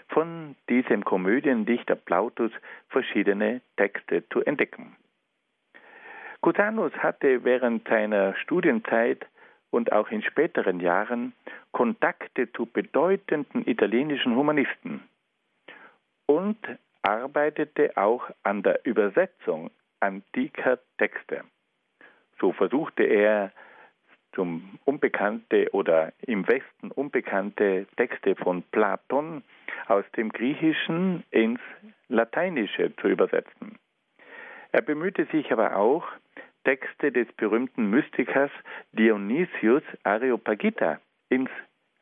[0.09, 2.51] von diesem Komödiendichter Plautus
[2.89, 4.97] verschiedene Texte zu entdecken.
[6.43, 9.25] Cusanus hatte während seiner Studienzeit
[9.75, 11.33] und auch in späteren Jahren
[11.73, 15.03] Kontakte zu bedeutenden italienischen Humanisten
[16.27, 16.57] und
[17.03, 21.43] arbeitete auch an der Übersetzung antiker Texte.
[22.41, 23.53] So versuchte er
[24.35, 29.43] zum unbekannte oder im Westen unbekannte Texte von Platon
[29.87, 31.61] aus dem Griechischen ins
[32.09, 33.79] Lateinische zu übersetzen.
[34.73, 36.05] Er bemühte sich aber auch,
[36.65, 38.51] Texte des berühmten Mystikers
[38.93, 40.99] Dionysius Areopagita
[41.29, 41.51] ins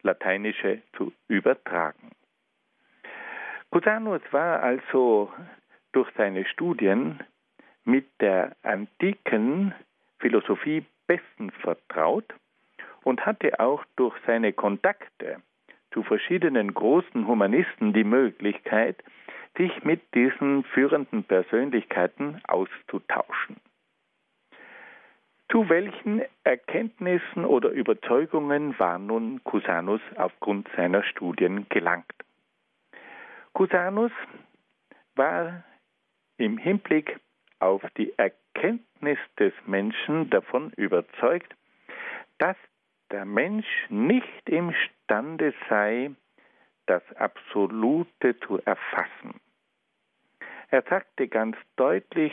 [0.03, 2.11] Lateinische zu übertragen.
[3.70, 5.33] Cusanus war also
[5.92, 7.20] durch seine Studien
[7.85, 9.75] mit der antiken
[10.18, 12.35] Philosophie bestens vertraut
[13.03, 15.42] und hatte auch durch seine Kontakte
[15.92, 19.03] zu verschiedenen großen Humanisten die Möglichkeit,
[19.57, 23.57] sich mit diesen führenden Persönlichkeiten auszutauschen.
[25.53, 32.11] Zu welchen Erkenntnissen oder Überzeugungen war nun Cusanus aufgrund seiner Studien gelangt?
[33.53, 34.12] Cusanus
[35.15, 35.62] war
[36.38, 37.21] im Hinblick
[37.59, 41.55] auf die Erkenntnis des Menschen davon überzeugt,
[42.38, 42.57] dass
[43.11, 46.12] der Mensch nicht imstande sei,
[46.87, 49.38] das Absolute zu erfassen.
[50.71, 52.33] Er sagte ganz deutlich,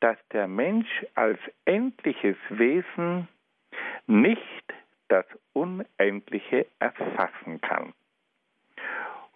[0.00, 3.28] dass der Mensch als endliches Wesen
[4.06, 4.64] nicht
[5.08, 7.92] das Unendliche erfassen kann.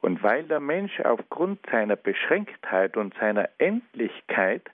[0.00, 4.68] Und weil der Mensch aufgrund seiner Beschränktheit und seiner Endlichkeit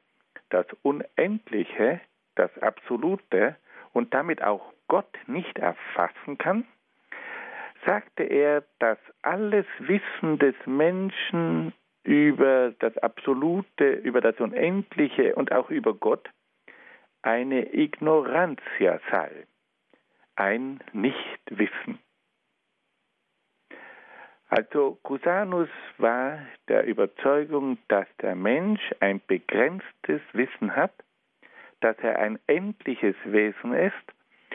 [0.48, 2.00] das Unendliche,
[2.34, 3.56] das Absolute
[3.92, 6.66] und damit auch Gott nicht erfassen kann,
[7.86, 11.72] sagte er, dass alles Wissen des Menschen
[12.08, 16.26] über das Absolute, über das Unendliche und auch über Gott
[17.20, 19.46] eine Ignorantia sei,
[20.34, 21.98] ein Nichtwissen.
[24.48, 25.68] Also Cusanus
[25.98, 30.94] war der Überzeugung, dass der Mensch ein begrenztes Wissen hat,
[31.80, 34.14] dass er ein endliches Wesen ist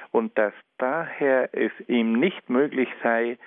[0.09, 3.37] und dass daher es ihm nicht möglich sei,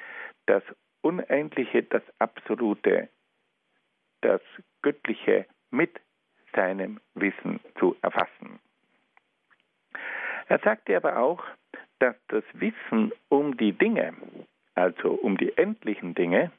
[0.47, 0.63] das
[1.03, 3.09] Unendliche, das Absolute,
[4.27, 4.41] das
[4.83, 6.01] Göttliche mit
[6.53, 8.59] seinem Wissen zu erfassen.
[10.49, 11.45] Er sagte aber auch,
[12.01, 14.15] dass das Wissen um die Dinge,
[14.75, 16.51] also um die endlichen Dinge,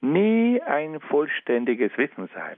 [0.00, 2.56] nie ein vollständiges Wissen sei,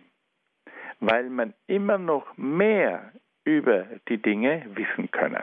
[1.00, 3.12] weil man immer noch mehr
[3.44, 5.42] über die Dinge wissen könne.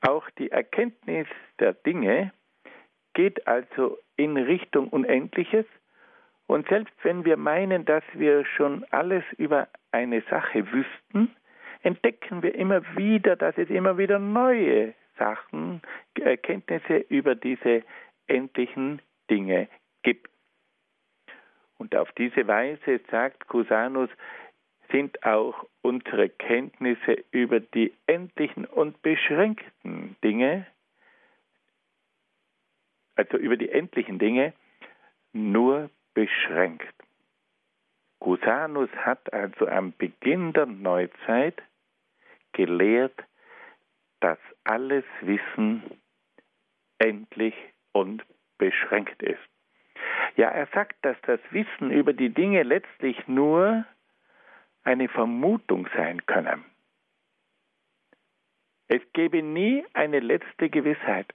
[0.00, 1.28] Auch die Erkenntnis
[1.60, 2.32] der Dinge
[3.14, 5.66] geht also in Richtung Unendliches
[6.50, 11.32] und selbst wenn wir meinen, dass wir schon alles über eine Sache wüssten,
[11.84, 15.80] entdecken wir immer wieder, dass es immer wieder neue Sachen,
[16.20, 17.84] Erkenntnisse über diese
[18.26, 19.68] endlichen Dinge
[20.02, 20.28] gibt.
[21.78, 24.10] Und auf diese Weise, sagt Cusanus,
[24.90, 30.66] sind auch unsere Kenntnisse über die endlichen und beschränkten Dinge,
[33.14, 34.52] also über die endlichen Dinge,
[35.32, 36.94] nur beschränkt.
[38.20, 41.62] Cusanus hat also am Beginn der Neuzeit
[42.52, 43.24] gelehrt,
[44.20, 45.82] dass alles Wissen
[46.98, 47.54] endlich
[47.92, 48.22] und
[48.58, 49.38] beschränkt ist.
[50.36, 53.84] Ja, er sagt, dass das Wissen über die Dinge letztlich nur
[54.84, 56.62] eine Vermutung sein könne.
[58.88, 61.32] Es gebe nie eine letzte Gewissheit.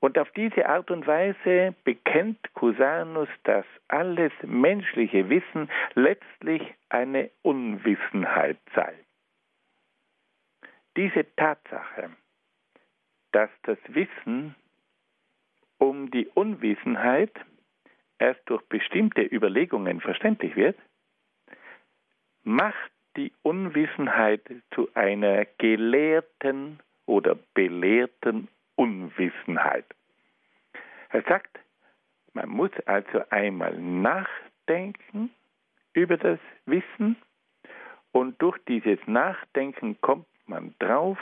[0.00, 8.58] Und auf diese Art und Weise bekennt Cusanus, dass alles menschliche Wissen letztlich eine Unwissenheit
[8.74, 8.94] sei.
[10.96, 12.10] Diese Tatsache,
[13.32, 14.54] dass das Wissen
[15.78, 17.32] um die Unwissenheit
[18.18, 20.78] erst durch bestimmte Überlegungen verständlich wird,
[22.44, 24.42] macht die Unwissenheit
[24.74, 29.86] zu einer gelehrten oder belehrten Unwissenheit.
[31.10, 31.58] Er sagt,
[32.32, 35.30] man muss also einmal nachdenken
[35.92, 37.16] über das Wissen
[38.12, 41.18] und durch dieses Nachdenken kommt man drauf,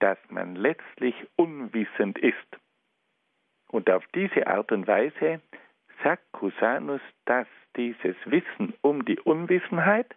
[0.00, 2.36] dass man letztlich unwissend ist.
[3.68, 5.40] Und auf diese Art und Weise
[6.02, 10.16] sagt Cusanus, dass dieses Wissen um die Unwissenheit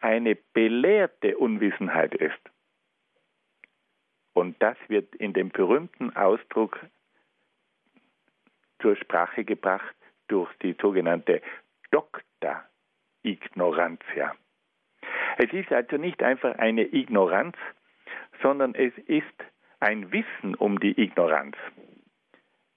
[0.00, 2.40] eine belehrte Unwissenheit ist.
[4.36, 6.78] Und das wird in dem berühmten Ausdruck
[8.82, 9.96] zur Sprache gebracht
[10.28, 11.40] durch die sogenannte
[11.90, 12.68] Dokta
[13.22, 14.34] Ignorantia.
[15.38, 17.56] Es ist also nicht einfach eine Ignoranz,
[18.42, 19.24] sondern es ist
[19.80, 21.56] ein Wissen um die Ignoranz.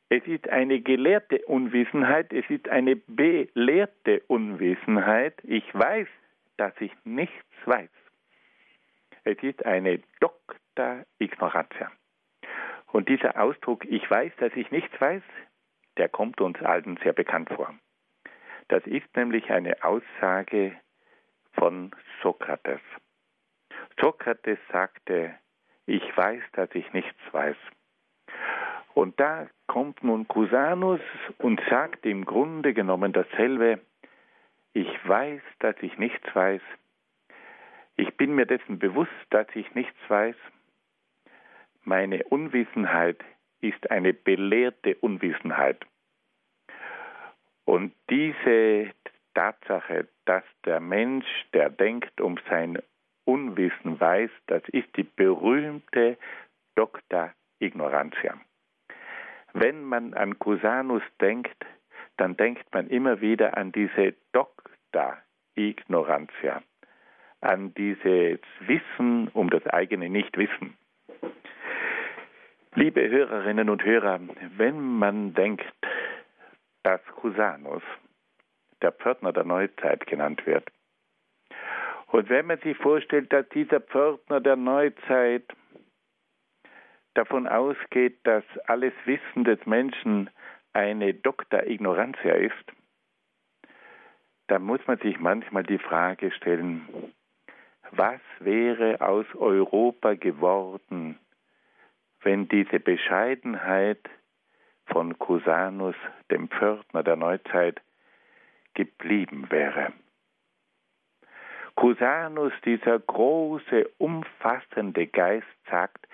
[0.08, 5.34] Es ist eine gelehrte Unwissenheit, es ist eine belehrte Unwissenheit.
[5.44, 6.08] Ich weiß,
[6.56, 7.90] dass ich nichts weiß.
[9.26, 10.00] Es ist eine
[10.80, 11.92] Dokta Ignorantia.
[12.94, 15.22] Und dieser Ausdruck, ich weiß, dass ich nichts weiß,
[15.98, 17.76] der kommt uns allen sehr bekannt vor.
[18.70, 20.80] Das ist nämlich eine Aussage
[21.52, 21.92] von
[22.24, 22.80] Sokrates.
[24.00, 25.36] Sokrates sagte,
[25.86, 27.58] ich weiß, dass ich nichts weiß.
[28.94, 31.02] Und da kommt nun Cusanus
[31.40, 33.82] und sagt im Grunde genommen dasselbe,
[34.72, 36.62] ich weiß, dass ich nichts weiß.
[37.98, 40.36] Ich bin mir dessen bewusst, dass ich nichts weiß.
[41.84, 43.24] Meine Unwissenheit
[43.62, 45.86] ist eine belehrte Unwissenheit.
[47.66, 48.92] Und diese
[49.34, 52.80] Tatsache, dass der Mensch, der denkt, um sein
[53.26, 56.18] Unwissen weiß, das ist die berühmte
[56.76, 58.40] Dokta Ignorantia.
[59.54, 61.66] Wenn man an Cusanus denkt,
[62.18, 65.18] dann denkt man immer wieder an diese Dokta
[65.56, 66.64] Ignorantia,
[67.42, 70.76] an dieses Wissen um das eigene Nichtwissen.
[72.76, 74.20] Liebe Hörerinnen und Hörer,
[74.58, 75.66] wenn man denkt,
[76.84, 77.82] dass Cusanus
[78.82, 80.70] der Pförtner der Neuzeit genannt wird.
[82.08, 85.44] Und wenn man sich vorstellt, dass dieser Pförtner der Neuzeit
[87.16, 90.30] davon ausgeht, dass alles Wissen des Menschen
[90.72, 92.54] eine Doktor Ignorantia ist,
[94.48, 96.88] dann muss man sich manchmal die Frage stellen,
[97.92, 101.18] was wäre aus Europa geworden,
[102.22, 104.10] wenn diese Bescheidenheit
[104.86, 105.96] von Cusanus,
[106.32, 107.82] dem Pförtner der Neuzeit,
[108.74, 109.94] geblieben wäre.
[111.76, 116.08] Cusanus, dieser große, umfassende Geist, sagt,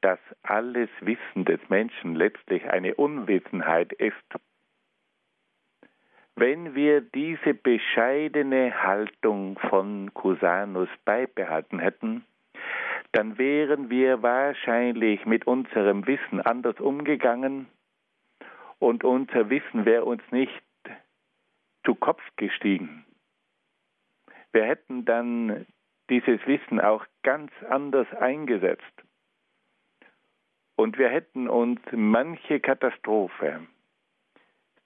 [0.00, 4.16] dass alles Wissen des Menschen letztlich eine Unwissenheit ist.
[6.34, 12.24] Wenn wir diese bescheidene Haltung von Cusanus beibehalten hätten,
[13.12, 17.68] dann wären wir wahrscheinlich mit unserem Wissen anders umgegangen
[18.78, 20.62] und unser Wissen wäre uns nicht
[21.84, 23.04] zu Kopf gestiegen.
[24.52, 25.66] Wir hätten dann
[26.10, 28.82] dieses Wissen auch ganz anders eingesetzt.
[30.76, 33.66] Und wir hätten uns manche Katastrophe,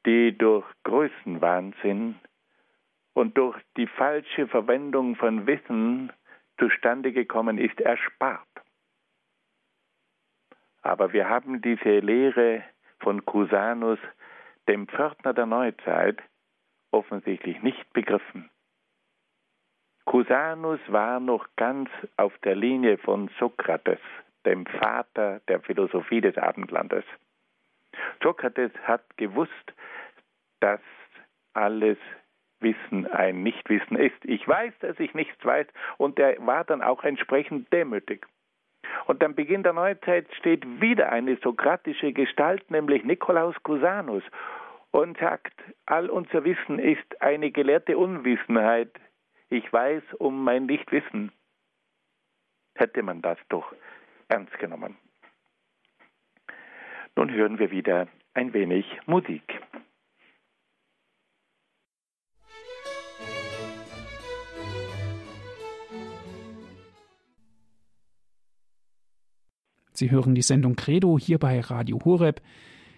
[0.04, 2.16] die durch Größenwahnsinn
[3.14, 6.12] und durch die falsche Verwendung von Wissen
[6.58, 8.46] zustande gekommen ist, erspart.
[10.82, 12.62] Aber wir haben diese Lehre
[13.00, 13.98] von Cusanus,
[14.68, 16.22] dem Pförtner der Neuzeit,
[16.90, 18.50] offensichtlich nicht begriffen.
[20.06, 23.98] Cusanus war noch ganz auf der Linie von Sokrates,
[24.44, 27.04] dem Vater der Philosophie des Abendlandes.
[28.22, 29.74] Sokrates hat gewusst,
[30.60, 30.80] dass
[31.54, 31.98] alles
[32.60, 34.24] Wissen ein Nichtwissen ist.
[34.24, 35.66] Ich weiß, dass ich nichts weiß
[35.98, 38.26] und er war dann auch entsprechend demütig.
[39.06, 44.22] Und am Beginn der Neuzeit steht wieder eine sokratische Gestalt, nämlich Nikolaus Cusanus,
[44.90, 45.54] und sagt,
[45.84, 48.90] all unser Wissen ist eine gelehrte Unwissenheit.
[49.50, 51.32] Ich weiß um mein Nichtwissen.
[52.74, 53.72] Hätte man das doch
[54.28, 54.96] ernst genommen.
[57.14, 59.60] Nun hören wir wieder ein wenig Musik.
[69.96, 72.42] Sie hören die Sendung Credo hier bei Radio Horeb.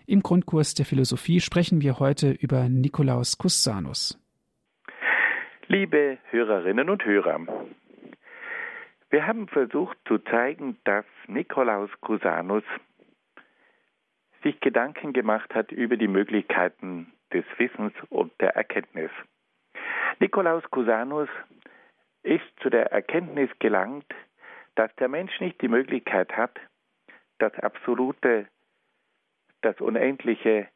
[0.07, 4.19] Im Grundkurs der Philosophie sprechen wir heute über Nikolaus Cusanus.
[5.69, 7.47] Liebe Hörerinnen und Hörer,
[9.11, 12.65] wir haben versucht zu zeigen, dass Nikolaus Cusanus
[14.43, 19.11] sich Gedanken gemacht hat über die Möglichkeiten des Wissens und der Erkenntnis.
[20.19, 21.29] Nikolaus Cusanus
[22.25, 24.13] ist zu der Erkenntnis gelangt,
[24.75, 26.59] dass der Mensch nicht die Möglichkeit hat,
[27.39, 28.49] das Absolute,
[29.63, 30.69] das Unendliche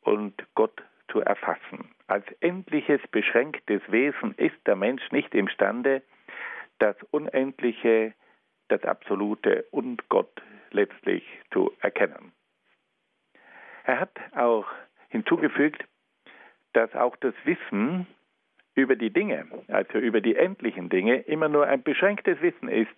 [0.00, 1.94] und Gott zu erfassen.
[2.06, 6.02] Als endliches, beschränktes Wesen ist der Mensch nicht imstande,
[6.78, 8.14] das Unendliche,
[8.68, 12.32] das Absolute und Gott letztlich zu erkennen.
[13.84, 14.66] Er hat auch
[15.08, 15.84] hinzugefügt,
[16.72, 18.06] dass auch das Wissen
[18.74, 22.90] über die Dinge, also über die endlichen Dinge, immer nur ein beschränktes Wissen ist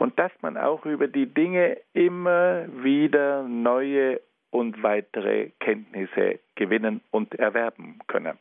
[0.00, 7.34] und dass man auch über die Dinge immer wieder neue und weitere Kenntnisse gewinnen und
[7.34, 8.38] erwerben könne.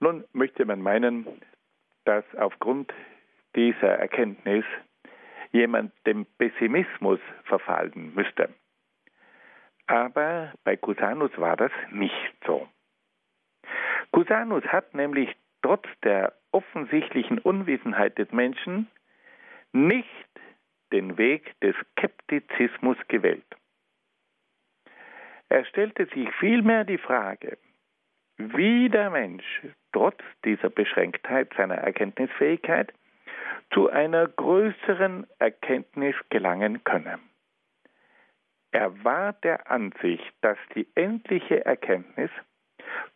[0.00, 1.26] Nun möchte man meinen,
[2.06, 2.90] dass aufgrund
[3.54, 4.64] dieser Erkenntnis
[5.52, 8.48] jemand dem Pessimismus verfallen müsste.
[9.88, 12.66] Aber bei Cusanus war das nicht so.
[14.10, 18.88] Cusanus hat nämlich trotz der offensichtlichen Unwissenheit des Menschen
[19.72, 20.06] nicht
[20.92, 23.46] den Weg des Skeptizismus gewählt.
[25.48, 27.58] Er stellte sich vielmehr die Frage,
[28.38, 29.62] wie der Mensch
[29.92, 32.92] trotz dieser Beschränktheit seiner Erkenntnisfähigkeit
[33.72, 37.18] zu einer größeren Erkenntnis gelangen könne.
[38.70, 42.30] Er war der Ansicht, dass die endliche Erkenntnis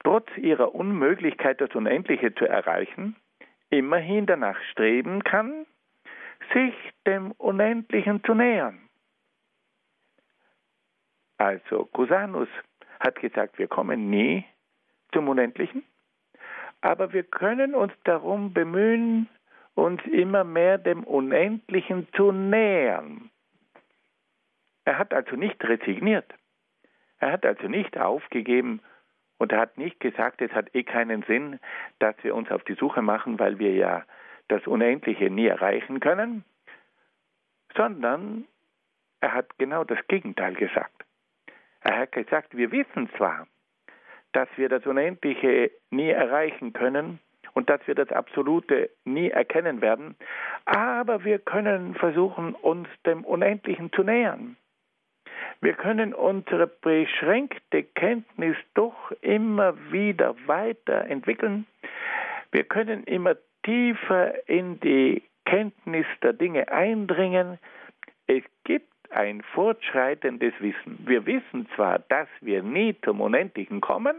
[0.04, 3.16] trotz ihrer Unmöglichkeit, das Unendliche zu erreichen,
[3.70, 5.66] immerhin danach streben kann,
[6.52, 6.74] sich
[7.06, 8.88] dem Unendlichen zu nähern.
[11.38, 12.48] Also Cusanus
[13.00, 14.44] hat gesagt, wir kommen nie
[15.12, 15.84] zum Unendlichen,
[16.80, 19.28] aber wir können uns darum bemühen,
[19.74, 23.30] uns immer mehr dem Unendlichen zu nähern.
[24.84, 26.32] Er hat also nicht resigniert.
[27.18, 28.80] Er hat also nicht aufgegeben
[29.38, 31.58] und er hat nicht gesagt, es hat eh keinen Sinn,
[31.98, 34.04] dass wir uns auf die Suche machen, weil wir ja
[34.48, 36.44] das Unendliche nie erreichen können,
[37.74, 38.46] sondern
[39.20, 41.04] er hat genau das Gegenteil gesagt.
[41.80, 43.46] Er hat gesagt, wir wissen zwar,
[44.32, 47.20] dass wir das Unendliche nie erreichen können
[47.54, 50.16] und dass wir das Absolute nie erkennen werden,
[50.66, 54.56] aber wir können versuchen, uns dem Unendlichen zu nähern.
[55.60, 61.66] Wir können unsere beschränkte Kenntnis doch immer wieder weiterentwickeln.
[62.52, 63.36] Wir können immer
[63.66, 67.58] tiefer in die Kenntnis der Dinge eindringen.
[68.26, 70.98] Es gibt ein fortschreitendes Wissen.
[71.06, 74.16] Wir wissen zwar, dass wir nie zum Unendlichen kommen,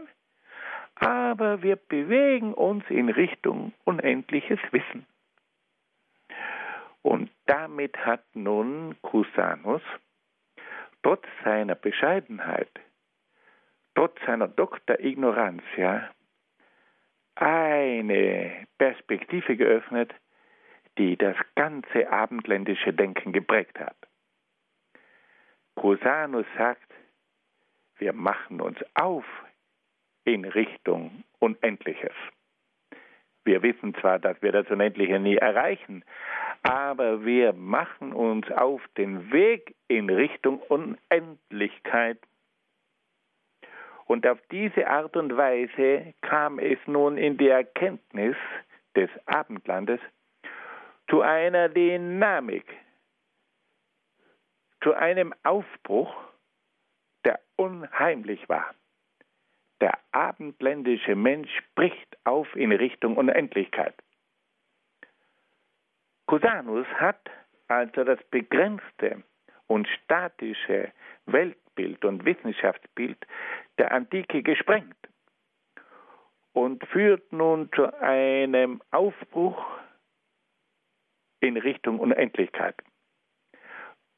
[0.96, 5.06] aber wir bewegen uns in Richtung unendliches Wissen.
[7.02, 9.82] Und damit hat nun Cusanus
[11.02, 12.70] trotz seiner Bescheidenheit,
[13.94, 16.10] trotz seiner Doktorignorantia
[17.40, 20.12] eine Perspektive geöffnet,
[20.98, 23.96] die das ganze abendländische Denken geprägt hat.
[25.76, 26.92] Cusanus sagt,
[27.98, 29.24] wir machen uns auf
[30.24, 32.14] in Richtung Unendliches.
[33.44, 36.04] Wir wissen zwar, dass wir das Unendliche nie erreichen,
[36.62, 42.18] aber wir machen uns auf den Weg in Richtung Unendlichkeit.
[44.08, 48.36] Und auf diese Art und Weise kam es nun in die Erkenntnis
[48.96, 50.00] des Abendlandes
[51.10, 52.64] zu einer Dynamik,
[54.82, 56.14] zu einem Aufbruch,
[57.26, 58.74] der unheimlich war.
[59.82, 63.94] Der abendländische Mensch bricht auf in Richtung Unendlichkeit.
[66.26, 67.28] Cusanus hat
[67.68, 69.22] also das begrenzte
[69.66, 70.92] und statische
[71.26, 73.18] Weltbild und Wissenschaftsbild
[73.78, 74.96] der Antike gesprengt
[76.52, 79.64] und führt nun zu einem Aufbruch
[81.40, 82.74] in Richtung Unendlichkeit.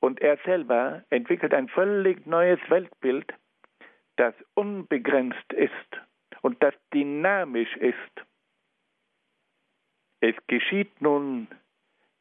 [0.00, 3.34] Und er selber entwickelt ein völlig neues Weltbild,
[4.16, 6.00] das unbegrenzt ist
[6.40, 8.26] und das dynamisch ist.
[10.20, 11.48] Es geschieht nun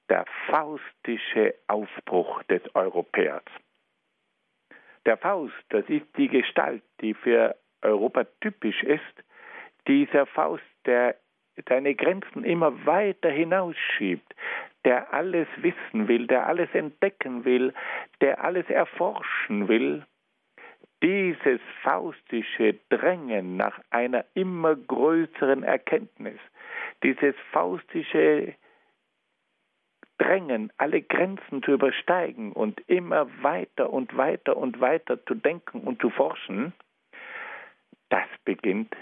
[0.09, 3.43] der faustische Aufbruch des Europäers.
[5.05, 9.23] Der Faust, das ist die Gestalt, die für Europa typisch ist,
[9.87, 11.15] dieser Faust, der
[11.67, 14.35] seine Grenzen immer weiter hinausschiebt,
[14.85, 17.73] der alles wissen will, der alles entdecken will,
[18.21, 20.05] der alles erforschen will,
[21.01, 26.39] dieses faustische Drängen nach einer immer größeren Erkenntnis,
[27.03, 28.53] dieses faustische
[30.19, 36.01] Drängen, alle Grenzen zu übersteigen und immer weiter und weiter und weiter zu denken und
[36.01, 36.73] zu forschen,
[38.09, 38.95] das beginnt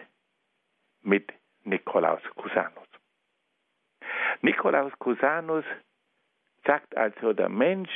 [1.01, 2.87] mit Nikolaus Cusanus.
[4.41, 5.65] Nikolaus Cusanus
[6.65, 7.91] sagt also, der Mensch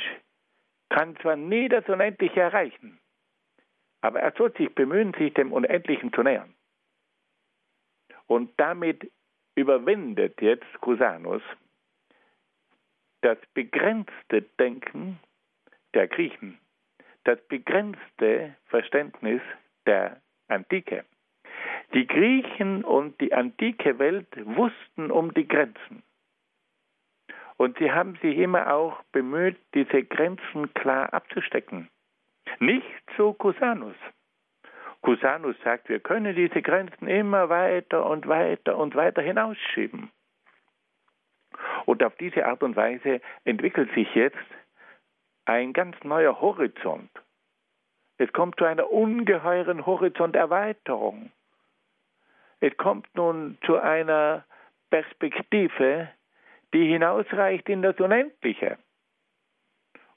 [0.88, 2.98] kann zwar nie das Unendliche erreichen,
[4.00, 6.54] aber er soll sich bemühen, sich dem Unendlichen zu nähern.
[8.26, 9.10] Und damit
[9.54, 11.42] überwindet jetzt Cusanus
[13.22, 15.18] das begrenzte Denken
[15.94, 16.58] der Griechen,
[17.24, 19.40] das begrenzte Verständnis
[19.86, 21.04] der Antike.
[21.94, 26.02] Die Griechen und die antike Welt wussten um die Grenzen.
[27.56, 31.88] Und sie haben sich immer auch bemüht, diese Grenzen klar abzustecken.
[32.58, 33.96] Nicht so Cusanus.
[35.02, 40.10] Cusanus sagt, wir können diese Grenzen immer weiter und weiter und weiter hinausschieben.
[41.86, 44.36] Und auf diese Art und Weise entwickelt sich jetzt
[45.44, 47.10] ein ganz neuer Horizont.
[48.18, 51.32] Es kommt zu einer ungeheuren Horizonterweiterung.
[52.60, 54.44] Es kommt nun zu einer
[54.90, 56.08] Perspektive,
[56.72, 58.78] die hinausreicht in das Unendliche.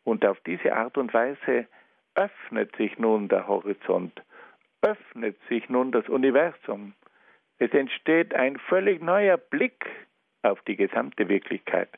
[0.03, 1.67] Und auf diese Art und Weise
[2.13, 4.21] öffnet sich nun der Horizont,
[4.81, 6.93] öffnet sich nun das Universum.
[7.57, 9.85] Es entsteht ein völlig neuer Blick
[10.45, 11.89] auf die gesamte Wirklichkeit.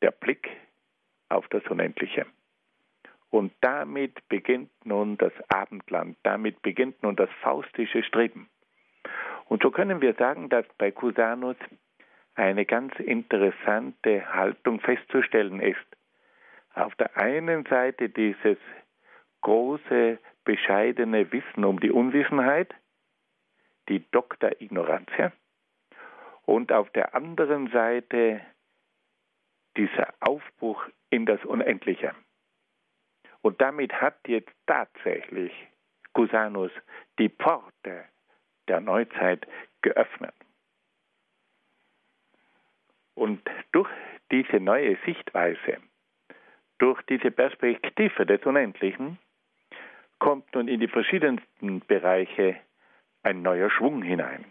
[0.00, 0.48] Der Blick
[1.28, 2.26] auf das Unendliche.
[3.30, 8.50] Und damit beginnt nun das Abendland, damit beginnt nun das faustische Streben.
[9.48, 11.56] Und so können wir sagen, dass bei Cusanus
[12.34, 15.78] eine ganz interessante Haltung festzustellen ist.
[16.74, 18.58] Auf der einen Seite dieses
[19.42, 22.74] große, bescheidene Wissen um die Unwissenheit,
[23.88, 25.32] die Doktorignorantia,
[26.46, 28.40] und auf der anderen Seite
[29.76, 32.14] dieser Aufbruch in das Unendliche.
[33.42, 35.52] Und damit hat jetzt tatsächlich
[36.14, 36.70] Cusanus
[37.18, 38.04] die Pforte
[38.68, 39.46] der Neuzeit
[39.82, 40.34] geöffnet.
[43.14, 43.90] Und durch
[44.30, 45.78] diese neue Sichtweise,
[46.78, 49.18] durch diese Perspektive des Unendlichen,
[50.18, 52.56] kommt nun in die verschiedensten Bereiche
[53.22, 54.44] ein neuer Schwung hinein.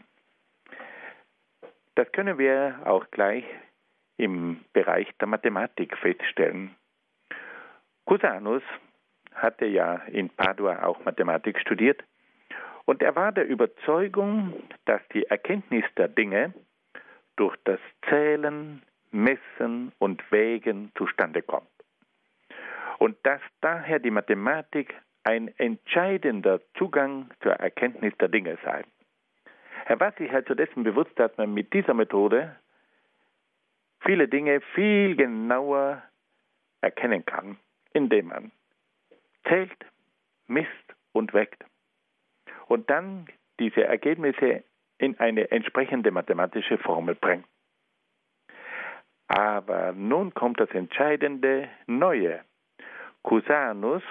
[1.95, 3.43] Das können wir auch gleich
[4.17, 6.75] im Bereich der Mathematik feststellen.
[8.05, 8.63] Cusanus
[9.33, 12.03] hatte ja in Padua auch Mathematik studiert
[12.85, 14.53] und er war der Überzeugung,
[14.85, 16.53] dass die Erkenntnis der Dinge
[17.35, 17.79] durch das
[18.09, 18.81] Zählen,
[19.11, 21.67] Messen und Wägen zustande kommt.
[22.99, 28.83] Und dass daher die Mathematik ein entscheidender Zugang zur Erkenntnis der Dinge sei.
[29.87, 32.55] War sich halt zu dessen bewusst, dass man mit dieser Methode
[34.01, 36.01] viele Dinge viel genauer
[36.81, 37.57] erkennen kann,
[37.93, 38.51] indem man
[39.47, 39.85] zählt,
[40.47, 41.63] misst und weckt
[42.67, 43.27] und dann
[43.59, 44.63] diese Ergebnisse
[44.97, 47.45] in eine entsprechende mathematische Formel bringt.
[49.27, 52.41] Aber nun kommt das entscheidende Neue.
[53.23, 54.03] Cusanus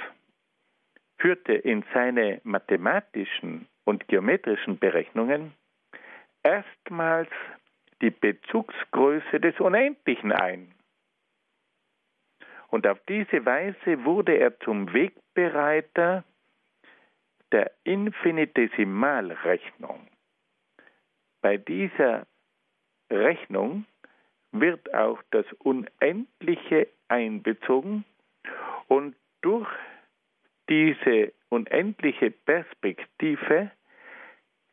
[1.19, 5.53] führte in seine mathematischen und geometrischen Berechnungen
[6.43, 7.31] erstmals
[8.01, 10.75] die Bezugsgröße des Unendlichen ein.
[12.69, 16.25] Und auf diese Weise wurde er zum Wegbereiter
[17.53, 20.07] der Infinitesimalrechnung.
[21.43, 22.27] Bei dieser
[23.11, 23.87] Rechnung
[24.53, 28.05] wird auch das Unendliche einbezogen
[28.89, 29.69] und durch
[30.69, 33.71] diese unendliche Perspektive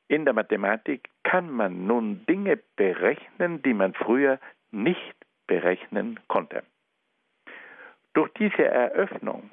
[0.07, 4.39] in der Mathematik kann man nun Dinge berechnen, die man früher
[4.71, 5.15] nicht
[5.47, 6.63] berechnen konnte.
[8.13, 9.49] Durch diese Eröffnung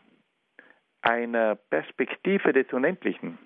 [1.03, 3.39] einer Perspektive des Unendlichen,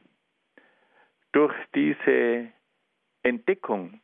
[1.33, 2.49] durch diese
[3.23, 4.01] Entdeckung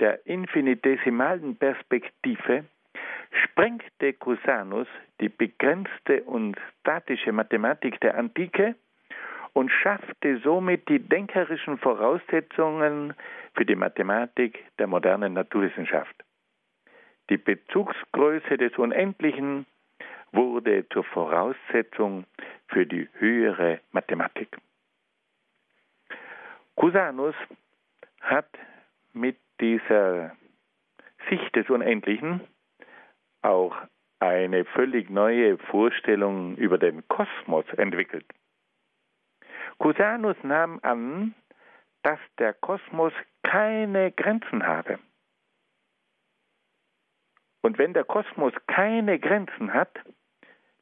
[0.00, 2.64] der infinitesimalen Perspektive
[3.30, 4.88] sprengte Cusanus
[5.20, 8.74] die begrenzte und statische Mathematik der Antike
[9.58, 13.12] und schaffte somit die denkerischen Voraussetzungen
[13.54, 16.14] für die Mathematik der modernen Naturwissenschaft.
[17.28, 19.66] Die Bezugsgröße des Unendlichen
[20.30, 22.24] wurde zur Voraussetzung
[22.68, 24.56] für die höhere Mathematik.
[26.76, 27.34] Cusanus
[28.20, 28.48] hat
[29.12, 30.36] mit dieser
[31.28, 32.42] Sicht des Unendlichen
[33.42, 33.74] auch
[34.20, 38.24] eine völlig neue Vorstellung über den Kosmos entwickelt.
[39.78, 41.34] Cusanus nahm an,
[42.02, 43.12] dass der Kosmos
[43.42, 44.98] keine Grenzen habe.
[47.62, 49.98] Und wenn der Kosmos keine Grenzen hat,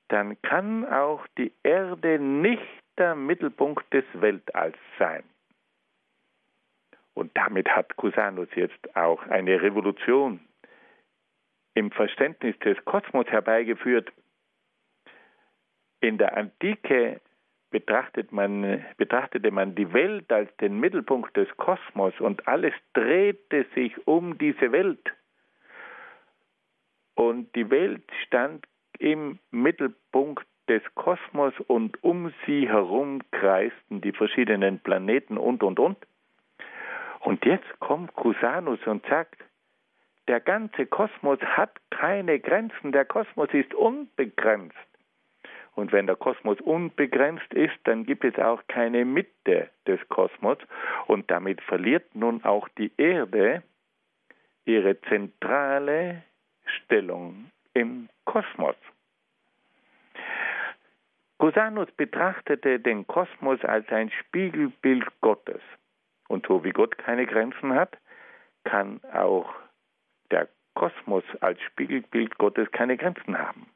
[0.09, 2.62] dann kann auch die Erde nicht
[2.97, 5.24] der Mittelpunkt des Weltalls sein.
[7.14, 10.40] Und damit hat Cusanus jetzt auch eine Revolution
[11.74, 14.12] im Verständnis des Kosmos herbeigeführt.
[16.01, 17.20] In der Antike
[17.71, 24.07] betrachtet man, betrachtete man die Welt als den Mittelpunkt des Kosmos und alles drehte sich
[24.07, 25.12] um diese Welt.
[27.14, 28.67] Und die Welt stand
[28.99, 35.97] im Mittelpunkt des Kosmos und um sie herum kreisten die verschiedenen Planeten und, und, und.
[37.21, 39.43] Und jetzt kommt Cusanus und sagt,
[40.29, 44.77] der ganze Kosmos hat keine Grenzen, der Kosmos ist unbegrenzt.
[45.77, 50.57] Und wenn der Kosmos unbegrenzt ist, dann gibt es auch keine Mitte des Kosmos
[51.07, 53.62] und damit verliert nun auch die Erde
[54.64, 56.22] ihre zentrale
[56.64, 58.74] Stellung im Kosmos.
[61.39, 65.61] Cusanus betrachtete den Kosmos als ein Spiegelbild Gottes.
[66.29, 67.99] Und so wie Gott keine Grenzen hat,
[68.64, 69.55] kann auch
[70.31, 73.66] der Kosmos als Spiegelbild Gottes keine Grenzen haben.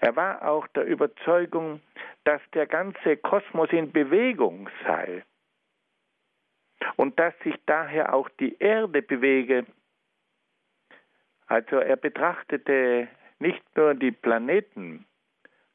[0.00, 1.80] Er war auch der Überzeugung,
[2.24, 5.24] dass der ganze Kosmos in Bewegung sei
[6.96, 9.66] und dass sich daher auch die Erde bewege.
[11.46, 15.06] Also er betrachtete nicht nur die Planeten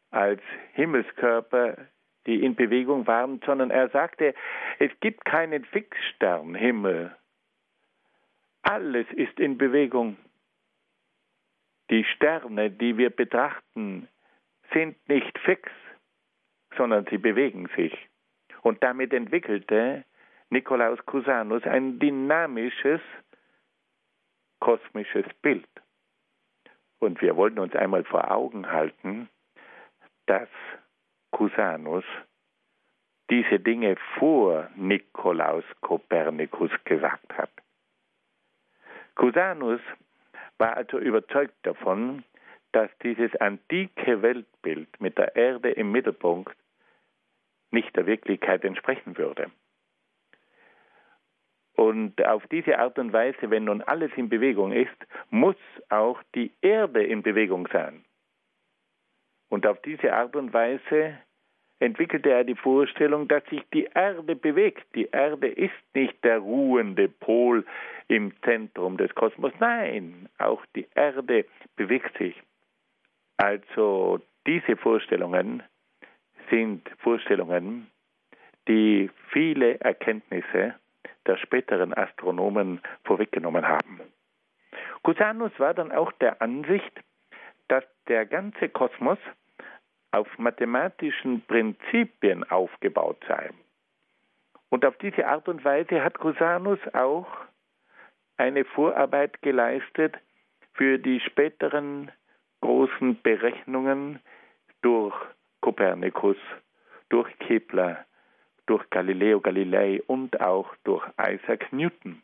[0.10, 0.42] als
[0.74, 1.78] Himmelskörper,
[2.26, 4.34] die in Bewegung waren, sondern er sagte,
[4.80, 7.16] es gibt keinen Fixsternhimmel,
[8.64, 10.18] alles ist in Bewegung.
[11.92, 14.08] Die Sterne, die wir betrachten,
[14.74, 15.72] sind nicht fix,
[16.78, 17.94] sondern sie bewegen sich.
[18.62, 20.04] Und damit entwickelte
[20.50, 23.02] Nikolaus Cusanus ein dynamisches
[24.60, 25.68] kosmisches Bild.
[27.00, 29.30] Und wir wollten uns einmal vor Augen halten,
[30.26, 30.50] dass
[31.32, 32.04] Cusanus
[33.30, 37.52] diese Dinge vor Nikolaus Kopernikus gesagt hat.
[39.16, 39.82] Cusanus
[40.58, 42.24] war also überzeugt davon,
[42.76, 46.58] dass dieses antike Weltbild mit der Erde im Mittelpunkt
[47.72, 49.50] nicht der Wirklichkeit entsprechen würde.
[51.78, 54.96] Und auf diese Art und Weise, wenn nun alles in Bewegung ist,
[55.30, 55.56] muss
[55.88, 58.04] auch die Erde in Bewegung sein.
[59.48, 61.18] Und auf diese Art und Weise
[61.80, 64.86] entwickelte er die Vorstellung, dass sich die Erde bewegt.
[64.96, 67.66] Die Erde ist nicht der ruhende Pol
[68.10, 69.54] im Zentrum des Kosmos.
[69.60, 71.46] Nein, auch die Erde
[71.78, 72.36] bewegt sich.
[73.38, 75.64] Also diese Vorstellungen
[76.50, 77.90] sind Vorstellungen,
[78.68, 80.76] die viele Erkenntnisse
[81.26, 84.02] der späteren Astronomen vorweggenommen haben.
[85.04, 86.92] Cusanus war dann auch der Ansicht,
[87.68, 89.18] dass der ganze Kosmos
[90.12, 93.50] auf mathematischen Prinzipien aufgebaut sei.
[94.70, 97.28] Und auf diese Art und Weise hat Cusanus auch
[98.38, 100.18] eine Vorarbeit geleistet
[100.74, 102.12] für die späteren
[102.66, 104.20] großen Berechnungen
[104.82, 105.14] durch
[105.62, 106.38] Kopernikus,
[107.10, 108.06] durch Kepler,
[108.66, 112.24] durch Galileo Galilei und auch durch Isaac Newton.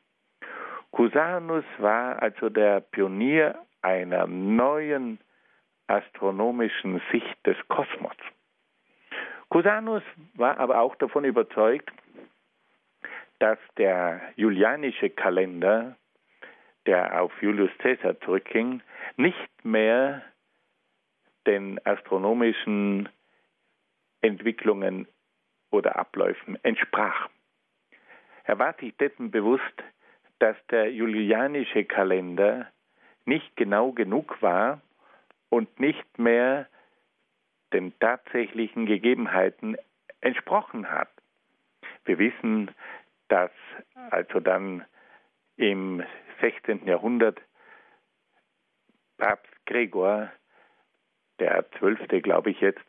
[0.90, 5.20] Cusanus war also der Pionier einer neuen
[5.86, 8.18] astronomischen Sicht des Kosmos.
[9.50, 11.92] Cusanus war aber auch davon überzeugt,
[13.38, 15.96] dass der julianische Kalender,
[16.88, 18.82] der auf Julius Caesar zurückging,
[19.18, 20.24] nicht mehr
[21.48, 23.10] den astronomischen
[24.22, 25.08] Entwicklungen
[25.72, 27.30] oder Abläufen entsprach.
[28.44, 29.64] Er war sich dessen bewusst,
[30.40, 32.68] dass der julianische Kalender
[33.26, 34.82] nicht genau genug war
[35.50, 36.68] und nicht mehr
[37.74, 39.78] den tatsächlichen Gegebenheiten
[40.20, 41.10] entsprochen hat.
[42.06, 42.72] Wir wissen,
[43.28, 43.52] dass
[44.10, 44.84] also dann
[45.58, 46.04] im
[46.42, 46.86] 16.
[46.88, 47.40] Jahrhundert
[49.18, 50.32] Papst Gregor,
[51.42, 52.86] der Zwölfte, glaube ich jetzt,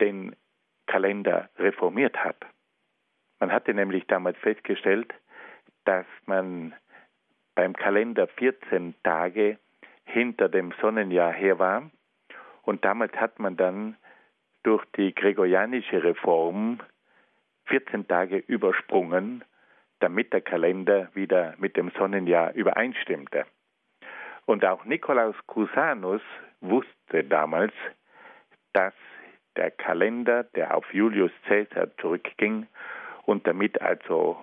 [0.00, 0.36] den
[0.86, 2.36] Kalender reformiert hat.
[3.40, 5.12] Man hatte nämlich damals festgestellt,
[5.84, 6.74] dass man
[7.54, 9.58] beim Kalender 14 Tage
[10.04, 11.90] hinter dem Sonnenjahr her war.
[12.62, 13.96] Und damals hat man dann
[14.62, 16.78] durch die gregorianische Reform
[17.64, 19.44] 14 Tage übersprungen,
[20.00, 23.46] damit der Kalender wieder mit dem Sonnenjahr übereinstimmte.
[24.46, 26.22] Und auch Nikolaus Cusanus
[26.60, 27.72] wusste damals,
[28.72, 28.94] dass
[29.56, 32.66] der Kalender, der auf Julius Caesar zurückging
[33.24, 34.42] und damit also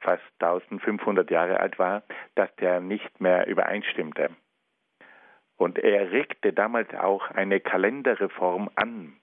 [0.00, 2.02] fast 1500 Jahre alt war,
[2.34, 4.30] dass der nicht mehr übereinstimmte.
[5.56, 9.16] Und er regte damals auch eine Kalenderreform an.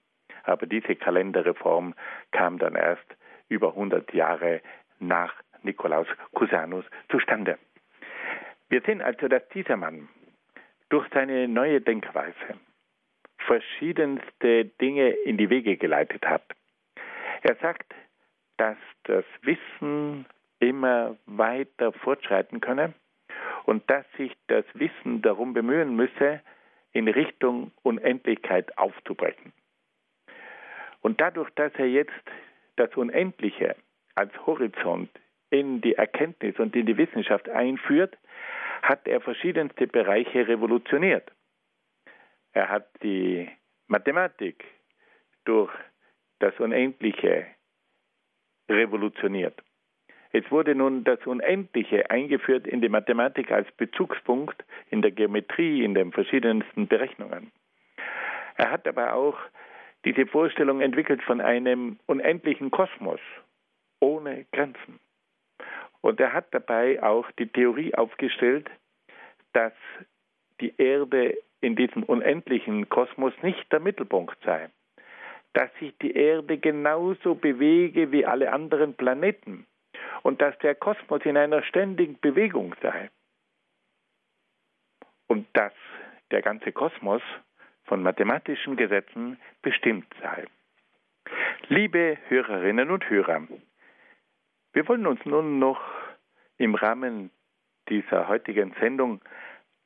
[0.44, 1.94] Aber diese Kalenderreform
[2.30, 3.16] kam dann erst
[3.48, 4.62] über 100 Jahre
[5.00, 7.58] nach Nikolaus Cusanus zustande.
[8.68, 10.08] Wir sehen also, dass dieser Mann
[10.90, 12.58] durch seine neue Denkweise
[13.38, 16.44] verschiedenste Dinge in die Wege geleitet hat.
[17.42, 17.94] Er sagt,
[18.58, 20.26] dass das Wissen
[20.60, 22.92] immer weiter fortschreiten könne
[23.64, 26.40] und dass sich das Wissen darum bemühen müsse,
[26.92, 29.52] in Richtung Unendlichkeit aufzubrechen.
[31.00, 32.12] Und dadurch, dass er jetzt
[32.76, 33.76] das Unendliche
[34.14, 35.10] als Horizont
[35.50, 38.16] in die Erkenntnis und in die Wissenschaft einführt,
[38.82, 41.30] hat er verschiedenste Bereiche revolutioniert.
[42.52, 43.48] Er hat die
[43.86, 44.64] Mathematik
[45.44, 45.72] durch
[46.38, 47.46] das Unendliche
[48.68, 49.62] revolutioniert.
[50.32, 55.94] Es wurde nun das Unendliche eingeführt in die Mathematik als Bezugspunkt in der Geometrie, in
[55.94, 57.50] den verschiedensten Berechnungen.
[58.56, 59.38] Er hat aber auch
[60.04, 63.20] diese Vorstellung entwickelt von einem unendlichen Kosmos
[64.00, 65.00] ohne Grenzen.
[66.08, 68.70] Und er hat dabei auch die Theorie aufgestellt,
[69.52, 69.74] dass
[70.58, 74.70] die Erde in diesem unendlichen Kosmos nicht der Mittelpunkt sei,
[75.52, 79.66] dass sich die Erde genauso bewege wie alle anderen Planeten.
[80.22, 83.10] Und dass der Kosmos in einer ständigen Bewegung sei.
[85.26, 85.74] Und dass
[86.30, 87.20] der ganze Kosmos
[87.84, 90.46] von mathematischen Gesetzen bestimmt sei.
[91.68, 93.46] Liebe Hörerinnen und Hörer,
[94.78, 95.80] wir wollen uns nun noch
[96.56, 97.32] im Rahmen
[97.88, 99.20] dieser heutigen Sendung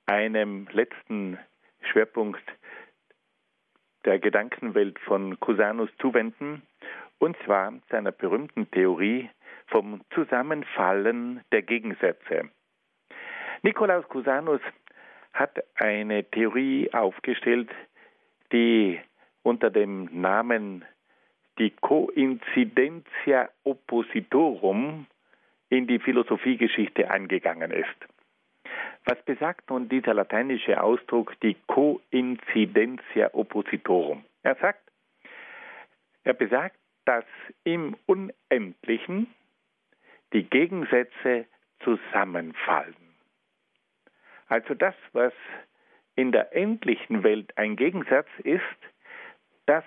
[0.04, 1.38] einem letzten
[1.80, 2.42] Schwerpunkt
[4.04, 6.60] der Gedankenwelt von Cusanus zuwenden,
[7.18, 9.30] und zwar seiner berühmten Theorie
[9.68, 12.50] vom Zusammenfallen der Gegensätze.
[13.62, 14.60] Nikolaus Cusanus
[15.32, 17.70] hat eine Theorie aufgestellt,
[18.52, 19.00] die
[19.42, 20.84] unter dem Namen
[21.58, 25.06] die Coincidentia Oppositorum
[25.68, 27.88] in die Philosophiegeschichte eingegangen ist.
[29.04, 34.24] Was besagt nun dieser lateinische Ausdruck die Coincidentia Oppositorum?
[34.42, 34.82] Er sagt,
[36.24, 37.24] er besagt, dass
[37.64, 39.26] im Unendlichen
[40.32, 41.46] die Gegensätze
[41.80, 42.94] zusammenfallen.
[44.46, 45.32] Also das, was
[46.14, 48.62] in der endlichen Welt ein Gegensatz ist,
[49.66, 49.84] das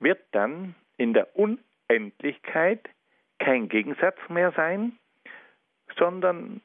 [0.00, 2.88] wird dann in der Unendlichkeit
[3.38, 4.98] kein Gegensatz mehr sein,
[5.96, 6.60] sondern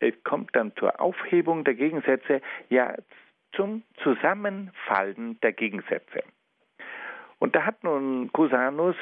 [0.00, 2.94] es kommt dann zur Aufhebung der Gegensätze, ja
[3.52, 6.22] zum Zusammenfallen der Gegensätze.
[7.38, 8.96] Und da hat nun Cusanus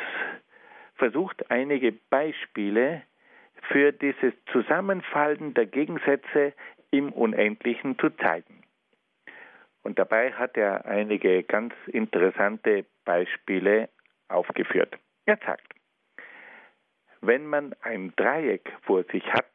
[0.95, 3.03] versucht, einige Beispiele
[3.69, 6.53] für dieses Zusammenfallen der Gegensätze
[6.91, 8.63] im Unendlichen zu zeigen.
[9.87, 13.89] Und dabei hat er einige ganz interessante Beispiele
[14.27, 14.99] aufgeführt.
[15.27, 15.75] Er sagt,
[17.21, 19.49] wenn man ein Dreieck vor sich hat,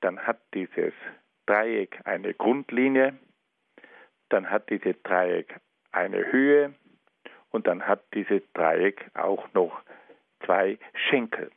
[0.00, 0.92] dann hat dieses
[1.46, 3.18] Dreieck eine Grundlinie,
[4.28, 5.56] dann hat dieses Dreieck
[5.90, 6.74] eine Höhe
[7.50, 9.82] und dann hat dieses Dreieck auch noch
[10.46, 11.50] zwei Schenkel.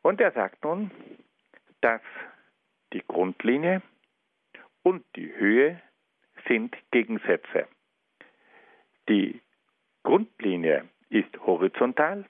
[0.00, 0.90] Und er sagt nun,
[1.82, 2.00] dass
[2.94, 3.82] die Grundlinie
[4.82, 5.82] und die Höhe
[6.48, 7.66] sind Gegensätze.
[9.08, 9.40] Die
[10.02, 12.24] Grundlinie ist horizontal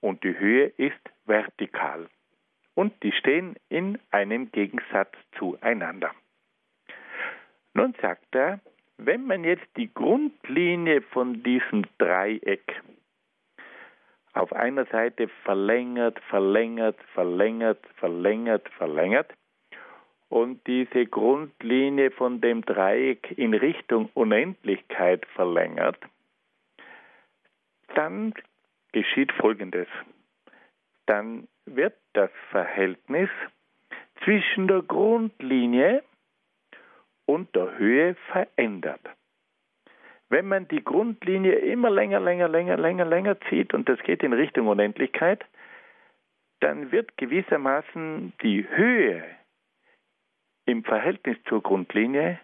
[0.00, 2.08] und die Höhe ist vertikal.
[2.74, 6.12] Und die stehen in einem Gegensatz zueinander.
[7.74, 8.60] Nun sagt er,
[8.96, 12.82] wenn man jetzt die Grundlinie von diesem Dreieck
[14.32, 19.32] auf einer Seite verlängert, verlängert, verlängert, verlängert, verlängert
[20.30, 25.98] und diese Grundlinie von dem Dreieck in Richtung Unendlichkeit verlängert,
[27.96, 28.32] dann
[28.92, 29.88] geschieht Folgendes.
[31.06, 33.28] Dann wird das Verhältnis
[34.22, 36.04] zwischen der Grundlinie
[37.26, 39.00] und der Höhe verändert.
[40.28, 44.32] Wenn man die Grundlinie immer länger, länger, länger, länger, länger zieht und das geht in
[44.32, 45.44] Richtung Unendlichkeit,
[46.60, 49.24] dann wird gewissermaßen die Höhe
[50.70, 52.38] im Verhältnis zur Grundlinie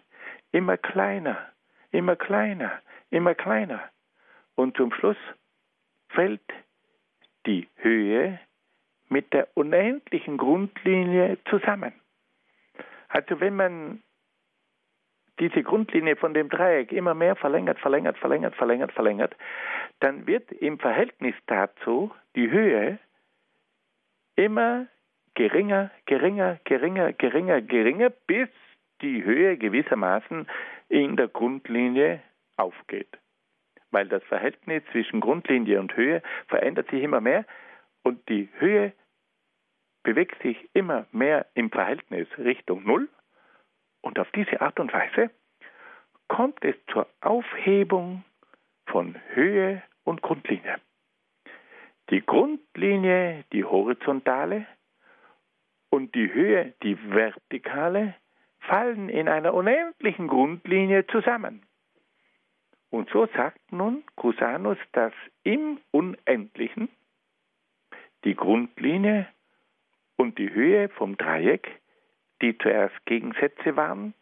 [0.51, 1.37] immer kleiner,
[1.91, 3.89] immer kleiner, immer kleiner.
[4.55, 5.17] Und zum Schluss
[6.09, 6.41] fällt
[7.45, 8.39] die Höhe
[9.09, 11.93] mit der unendlichen Grundlinie zusammen.
[13.07, 14.03] Also wenn man
[15.39, 19.35] diese Grundlinie von dem Dreieck immer mehr verlängert, verlängert, verlängert, verlängert, verlängert,
[19.99, 22.99] dann wird im Verhältnis dazu die Höhe
[24.35, 24.87] immer
[25.37, 28.49] geringer, geringer, geringer, geringer, geringer, bis
[29.01, 30.47] die Höhe gewissermaßen
[30.89, 32.23] in der Grundlinie
[32.55, 33.19] aufgeht.
[33.91, 37.45] Weil das Verhältnis zwischen Grundlinie und Höhe verändert sich immer mehr
[38.03, 38.93] und die Höhe
[40.01, 43.07] bewegt sich immer mehr im Verhältnis Richtung Null
[44.01, 45.29] und auf diese Art und Weise
[46.29, 48.23] kommt es zur Aufhebung
[48.87, 50.77] von Höhe und Grundlinie.
[52.09, 54.65] Die Grundlinie, die horizontale,
[55.89, 58.15] und die Höhe, die vertikale,
[58.59, 61.63] fallen in einer unendlichen Grundlinie zusammen.
[62.89, 65.13] Und so sagt nun Cusanus, dass
[65.43, 66.89] im Unendlichen
[68.23, 69.27] die Grundlinie
[70.15, 71.81] und die Höhe vom Dreieck
[72.41, 74.13] die zuerst Gegensätze waren,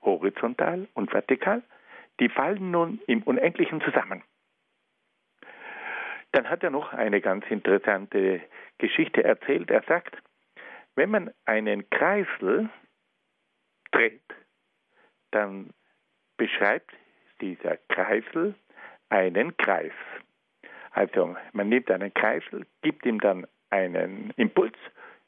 [0.00, 1.62] horizontal und vertikal,
[2.20, 4.22] die fallen nun im Unendlichen zusammen.
[6.32, 8.40] Dann hat er noch eine ganz interessante
[8.78, 9.70] Geschichte erzählt.
[9.70, 10.16] Er sagt,
[10.94, 12.68] wenn man einen Kreisel
[13.92, 14.22] dreht,
[15.30, 15.70] dann
[16.36, 16.92] beschreibt
[17.40, 18.54] dieser Kreisel
[19.08, 19.92] einen Kreis.
[20.90, 24.76] Also man nimmt einen Kreisel, gibt ihm dann einen Impuls,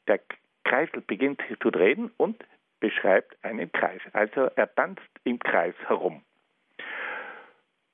[0.07, 0.19] der
[0.63, 2.43] Kreisel beginnt zu drehen und
[2.79, 4.01] beschreibt einen Kreis.
[4.13, 6.23] Also er tanzt im Kreis herum.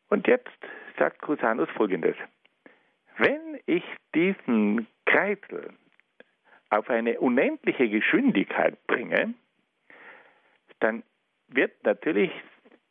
[0.09, 0.49] Und jetzt
[0.97, 2.15] sagt Cusanus folgendes.
[3.17, 5.73] Wenn ich diesen Kreisel
[6.69, 9.33] auf eine unendliche Geschwindigkeit bringe,
[10.79, 11.03] dann
[11.47, 12.31] wird natürlich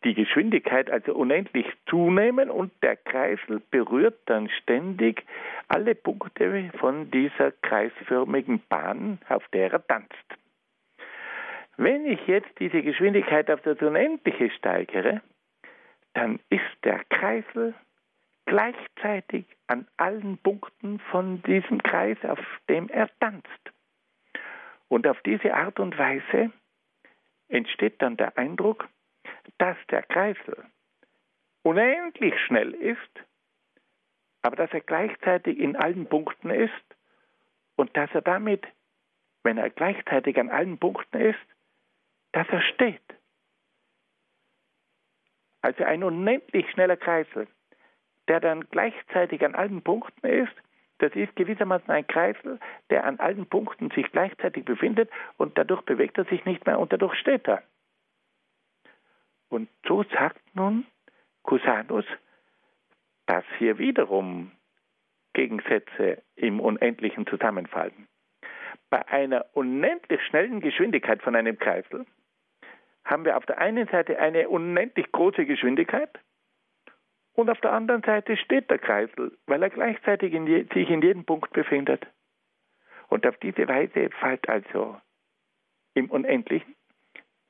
[0.05, 5.25] die Geschwindigkeit also unendlich zunehmen und der Kreisel berührt dann ständig
[5.69, 10.15] alle Punkte von dieser kreisförmigen Bahn, auf der er tanzt.
[11.77, 15.21] Wenn ich jetzt diese Geschwindigkeit auf das Unendliche steigere,
[16.15, 17.75] dann ist der Kreisel
[18.47, 22.39] gleichzeitig an allen Punkten von diesem Kreis, auf
[22.69, 23.49] dem er tanzt.
[24.89, 26.53] Und auf diese Art und Weise
[27.49, 28.89] entsteht dann der Eindruck,
[29.59, 30.65] dass der Kreisel
[31.63, 32.99] unendlich schnell ist,
[34.43, 36.73] aber dass er gleichzeitig in allen Punkten ist
[37.75, 38.65] und dass er damit,
[39.43, 41.39] wenn er gleichzeitig an allen Punkten ist,
[42.31, 43.03] dass er steht.
[45.63, 47.49] Also ein unendlich schneller Kreisel,
[48.29, 50.55] der dann gleichzeitig an allen Punkten ist,
[50.99, 52.59] das ist gewissermaßen ein Kreisel,
[52.91, 56.93] der an allen Punkten sich gleichzeitig befindet und dadurch bewegt er sich nicht mehr und
[56.93, 57.63] dadurch steht er.
[59.49, 60.87] Und so sagt nun
[61.43, 62.07] Cusanus,
[63.27, 64.53] dass hier wiederum
[65.35, 68.09] Gegensätze im Unendlichen zusammenfallen.
[68.89, 72.07] Bei einer unendlich schnellen Geschwindigkeit von einem Kreisel
[73.05, 76.11] haben wir auf der einen Seite eine unendlich große Geschwindigkeit
[77.37, 81.03] und auf der anderen Seite steht der Kreisel, weil er gleichzeitig in je, sich in
[81.03, 82.07] jedem Punkt befindet.
[83.09, 84.99] Und auf diese Weise fällt also
[85.95, 86.75] im Unendlichen,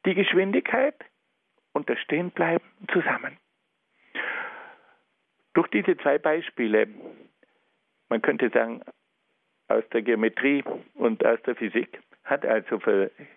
[0.05, 0.97] die Geschwindigkeit
[1.73, 3.39] und das Stehenbleiben zusammen.
[5.55, 6.89] Durch diese zwei Beispiele,
[8.09, 8.83] man könnte sagen,
[9.69, 10.65] aus der Geometrie
[10.95, 12.81] und aus der Physik, hat also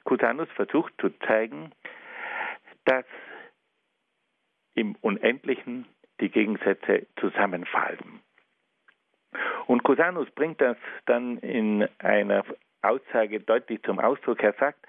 [0.04, 1.72] Cusanus versucht zu zeigen,
[2.86, 3.06] dass
[4.74, 5.86] im Unendlichen
[6.20, 8.22] die Gegensätze zusammenfallen.
[9.68, 12.44] Und Cusanus bringt das dann in einer
[12.82, 14.42] Aussage deutlich zum Ausdruck.
[14.42, 14.86] Er sagt,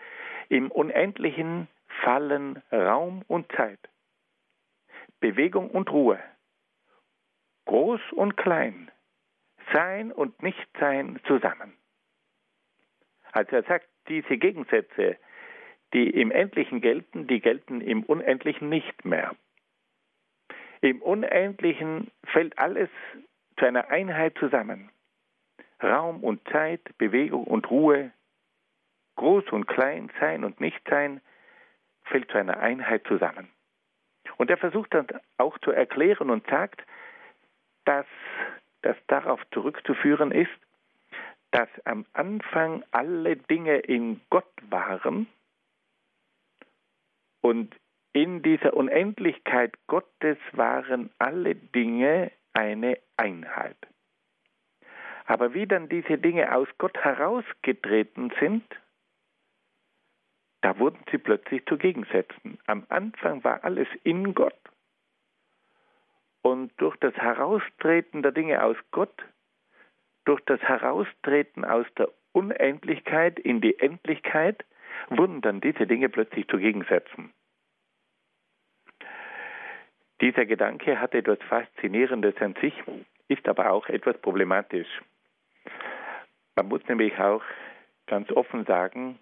[0.49, 1.69] im Unendlichen
[2.03, 3.79] fallen Raum und Zeit,
[5.21, 6.19] Bewegung und Ruhe,
[7.67, 8.91] groß und klein,
[9.73, 11.77] Sein und Nichtsein zusammen.
[13.33, 15.17] Also er sagt, diese Gegensätze,
[15.93, 19.37] die im Endlichen gelten, die gelten im Unendlichen nicht mehr.
[20.81, 22.89] Im Unendlichen fällt alles
[23.59, 24.91] zu einer Einheit zusammen.
[25.83, 28.13] Raum und Zeit, Bewegung und Ruhe,
[29.17, 31.21] Groß und Klein, Sein und Nichtsein
[32.05, 33.51] fällt zu einer Einheit zusammen.
[34.37, 35.07] Und er versucht dann
[35.37, 36.83] auch zu erklären und sagt,
[37.85, 38.07] dass
[38.83, 40.51] das darauf zurückzuführen ist,
[41.51, 45.27] dass am Anfang alle Dinge in Gott waren
[47.41, 47.75] und
[48.13, 53.77] in dieser Unendlichkeit Gottes waren alle Dinge eine Einheit.
[55.27, 58.65] Aber wie dann diese Dinge aus Gott herausgetreten sind,
[60.63, 62.59] da wurden sie plötzlich zu Gegensätzen.
[62.67, 64.59] Am Anfang war alles in Gott
[66.43, 69.25] und durch das Heraustreten der Dinge aus Gott,
[70.25, 74.65] durch das Heraustreten aus der Unendlichkeit in die Endlichkeit,
[75.09, 77.33] wurden dann diese Dinge plötzlich zu Gegensätzen.
[80.21, 82.75] Dieser Gedanke hat etwas Faszinierendes an sich,
[83.29, 84.89] ist aber auch etwas problematisch.
[86.57, 87.43] Man muss nämlich auch
[88.07, 89.19] ganz offen sagen,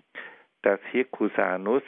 [0.63, 1.85] dass hier Cusanus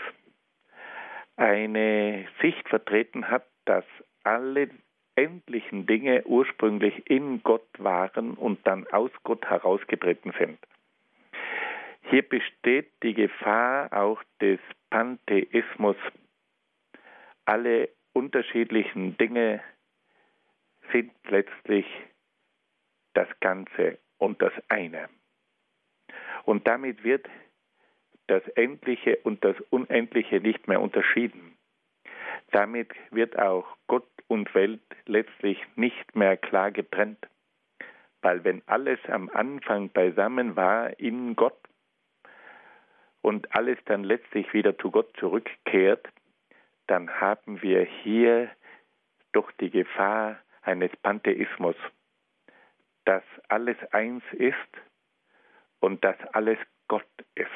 [1.37, 3.85] eine Sicht vertreten hat, dass
[4.23, 4.71] alle
[5.17, 10.59] endlichen Dinge ursprünglich in Gott waren und dann aus Gott herausgetreten sind.
[12.11, 15.97] Hier besteht die Gefahr auch des Pantheismus.
[17.45, 19.63] Alle unterschiedlichen Dinge
[20.93, 21.87] sind letztlich
[23.15, 25.09] das Ganze und das eine.
[26.45, 27.29] Und damit wird
[28.27, 31.57] das Endliche und das Unendliche nicht mehr unterschieden.
[32.53, 37.27] Damit wird auch Gott und Welt letztlich nicht mehr klar getrennt,
[38.23, 41.59] weil wenn alles am Anfang beisammen war in Gott
[43.23, 46.09] und alles dann letztlich wieder zu Gott zurückkehrt,
[46.91, 48.51] dann haben wir hier
[49.31, 51.77] doch die Gefahr eines Pantheismus,
[53.05, 54.57] dass alles eins ist
[55.79, 57.47] und dass alles Gott ist.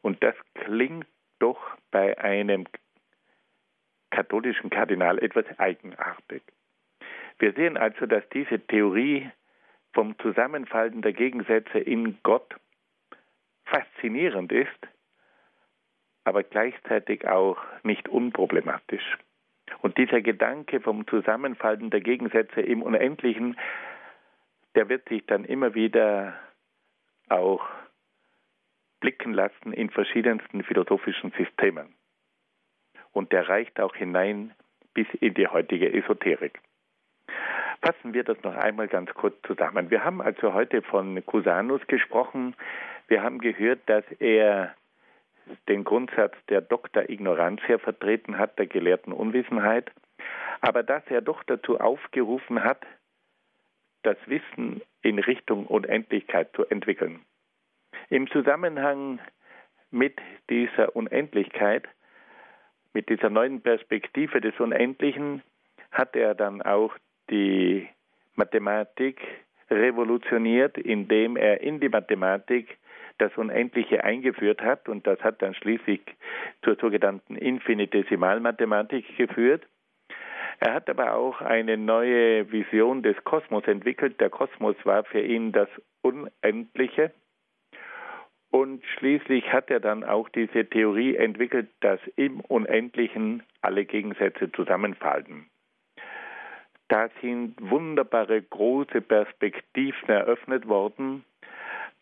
[0.00, 1.08] Und das klingt
[1.40, 2.68] doch bei einem
[4.10, 6.42] katholischen Kardinal etwas eigenartig.
[7.40, 9.28] Wir sehen also, dass diese Theorie
[9.92, 12.54] vom Zusammenfallen der Gegensätze in Gott
[13.66, 14.78] faszinierend ist,
[16.28, 19.16] aber gleichzeitig auch nicht unproblematisch.
[19.80, 23.56] Und dieser Gedanke vom Zusammenfallen der Gegensätze im Unendlichen,
[24.74, 26.34] der wird sich dann immer wieder
[27.30, 27.66] auch
[29.00, 31.94] blicken lassen in verschiedensten philosophischen Systemen.
[33.12, 34.52] Und der reicht auch hinein
[34.92, 36.60] bis in die heutige Esoterik.
[37.80, 39.90] Fassen wir das noch einmal ganz kurz zusammen.
[39.90, 42.54] Wir haben also heute von Cusanus gesprochen.
[43.06, 44.74] Wir haben gehört, dass er
[45.68, 49.90] den Grundsatz der Doktor Ignorantia vertreten hat, der gelehrten Unwissenheit,
[50.60, 52.84] aber dass er doch dazu aufgerufen hat,
[54.02, 57.20] das Wissen in Richtung Unendlichkeit zu entwickeln.
[58.10, 59.20] Im Zusammenhang
[59.90, 60.18] mit
[60.50, 61.88] dieser Unendlichkeit,
[62.92, 65.42] mit dieser neuen Perspektive des Unendlichen,
[65.90, 66.96] hat er dann auch
[67.30, 67.88] die
[68.34, 69.20] Mathematik
[69.70, 72.78] revolutioniert, indem er in die Mathematik
[73.18, 76.00] das Unendliche eingeführt hat und das hat dann schließlich
[76.62, 79.66] zur sogenannten Infinitesimalmathematik geführt.
[80.60, 84.20] Er hat aber auch eine neue Vision des Kosmos entwickelt.
[84.20, 85.68] Der Kosmos war für ihn das
[86.02, 87.12] Unendliche.
[88.50, 95.46] Und schließlich hat er dann auch diese Theorie entwickelt, dass im Unendlichen alle Gegensätze zusammenfallen.
[96.88, 101.24] Da sind wunderbare große Perspektiven eröffnet worden,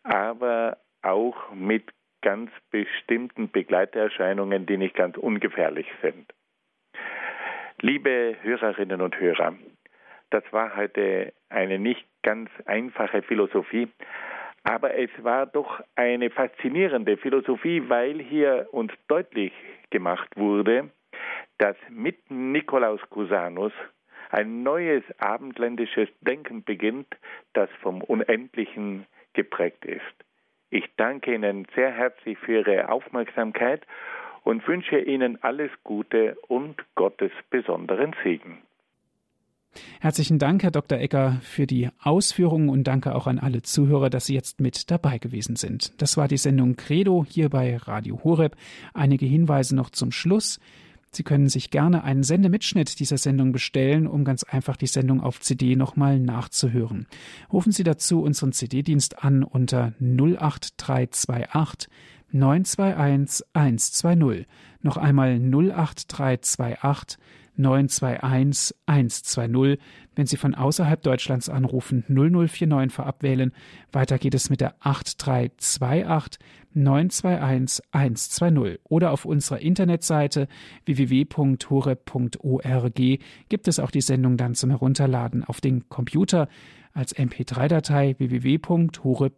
[0.05, 1.91] aber auch mit
[2.23, 6.33] ganz bestimmten Begleiterscheinungen, die nicht ganz ungefährlich sind.
[7.81, 9.55] Liebe Hörerinnen und Hörer,
[10.31, 13.89] das war heute eine nicht ganz einfache Philosophie,
[14.69, 19.53] Aber es war doch eine faszinierende Philosophie, weil hier uns deutlich
[19.91, 20.91] gemacht wurde,
[21.59, 23.73] dass mit Nikolaus Cusanus
[24.31, 27.07] ein neues abendländisches Denken beginnt,
[27.53, 30.26] das vom Unendlichen geprägt ist.
[30.71, 33.87] Ich danke Ihnen sehr herzlich für Ihre Aufmerksamkeit
[34.43, 38.59] und wünsche Ihnen alles Gute und Gottes besonderen Segen.
[40.01, 40.99] Herzlichen Dank, Herr Dr.
[40.99, 45.19] Ecker, für die Ausführungen und danke auch an alle Zuhörer, dass Sie jetzt mit dabei
[45.19, 46.01] gewesen sind.
[46.01, 48.57] Das war die Sendung Credo hier bei Radio Horeb.
[48.95, 50.61] Einige Hinweise noch zum Schluss.
[51.17, 55.41] Sie können sich gerne einen Sendemitschnitt dieser Sendung bestellen, um ganz einfach die Sendung auf
[55.41, 57.07] CD nochmal nachzuhören.
[57.51, 61.89] Rufen Sie dazu unseren CD-Dienst an unter 08328
[62.33, 64.47] 921 120.
[64.83, 67.19] Noch einmal 08328
[67.57, 69.79] 921 120.
[70.17, 73.53] Wenn Sie von außerhalb Deutschlands anrufen, 0049 vorab wählen.
[73.93, 76.41] Weiter geht es mit der 8328
[76.73, 80.49] 921 120 oder auf unserer Internetseite
[80.85, 81.41] www.hore.org
[83.49, 86.49] gibt es auch die Sendung dann zum Herunterladen auf den Computer
[86.93, 89.35] als MP3-Datei www.hore.org.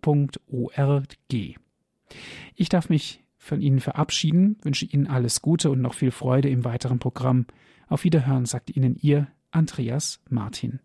[2.55, 6.65] Ich darf mich von Ihnen verabschieden, wünsche Ihnen alles Gute und noch viel Freude im
[6.65, 7.47] weiteren Programm.
[7.89, 10.81] Auf Wiederhören sagt Ihnen Ihr Andreas Martin.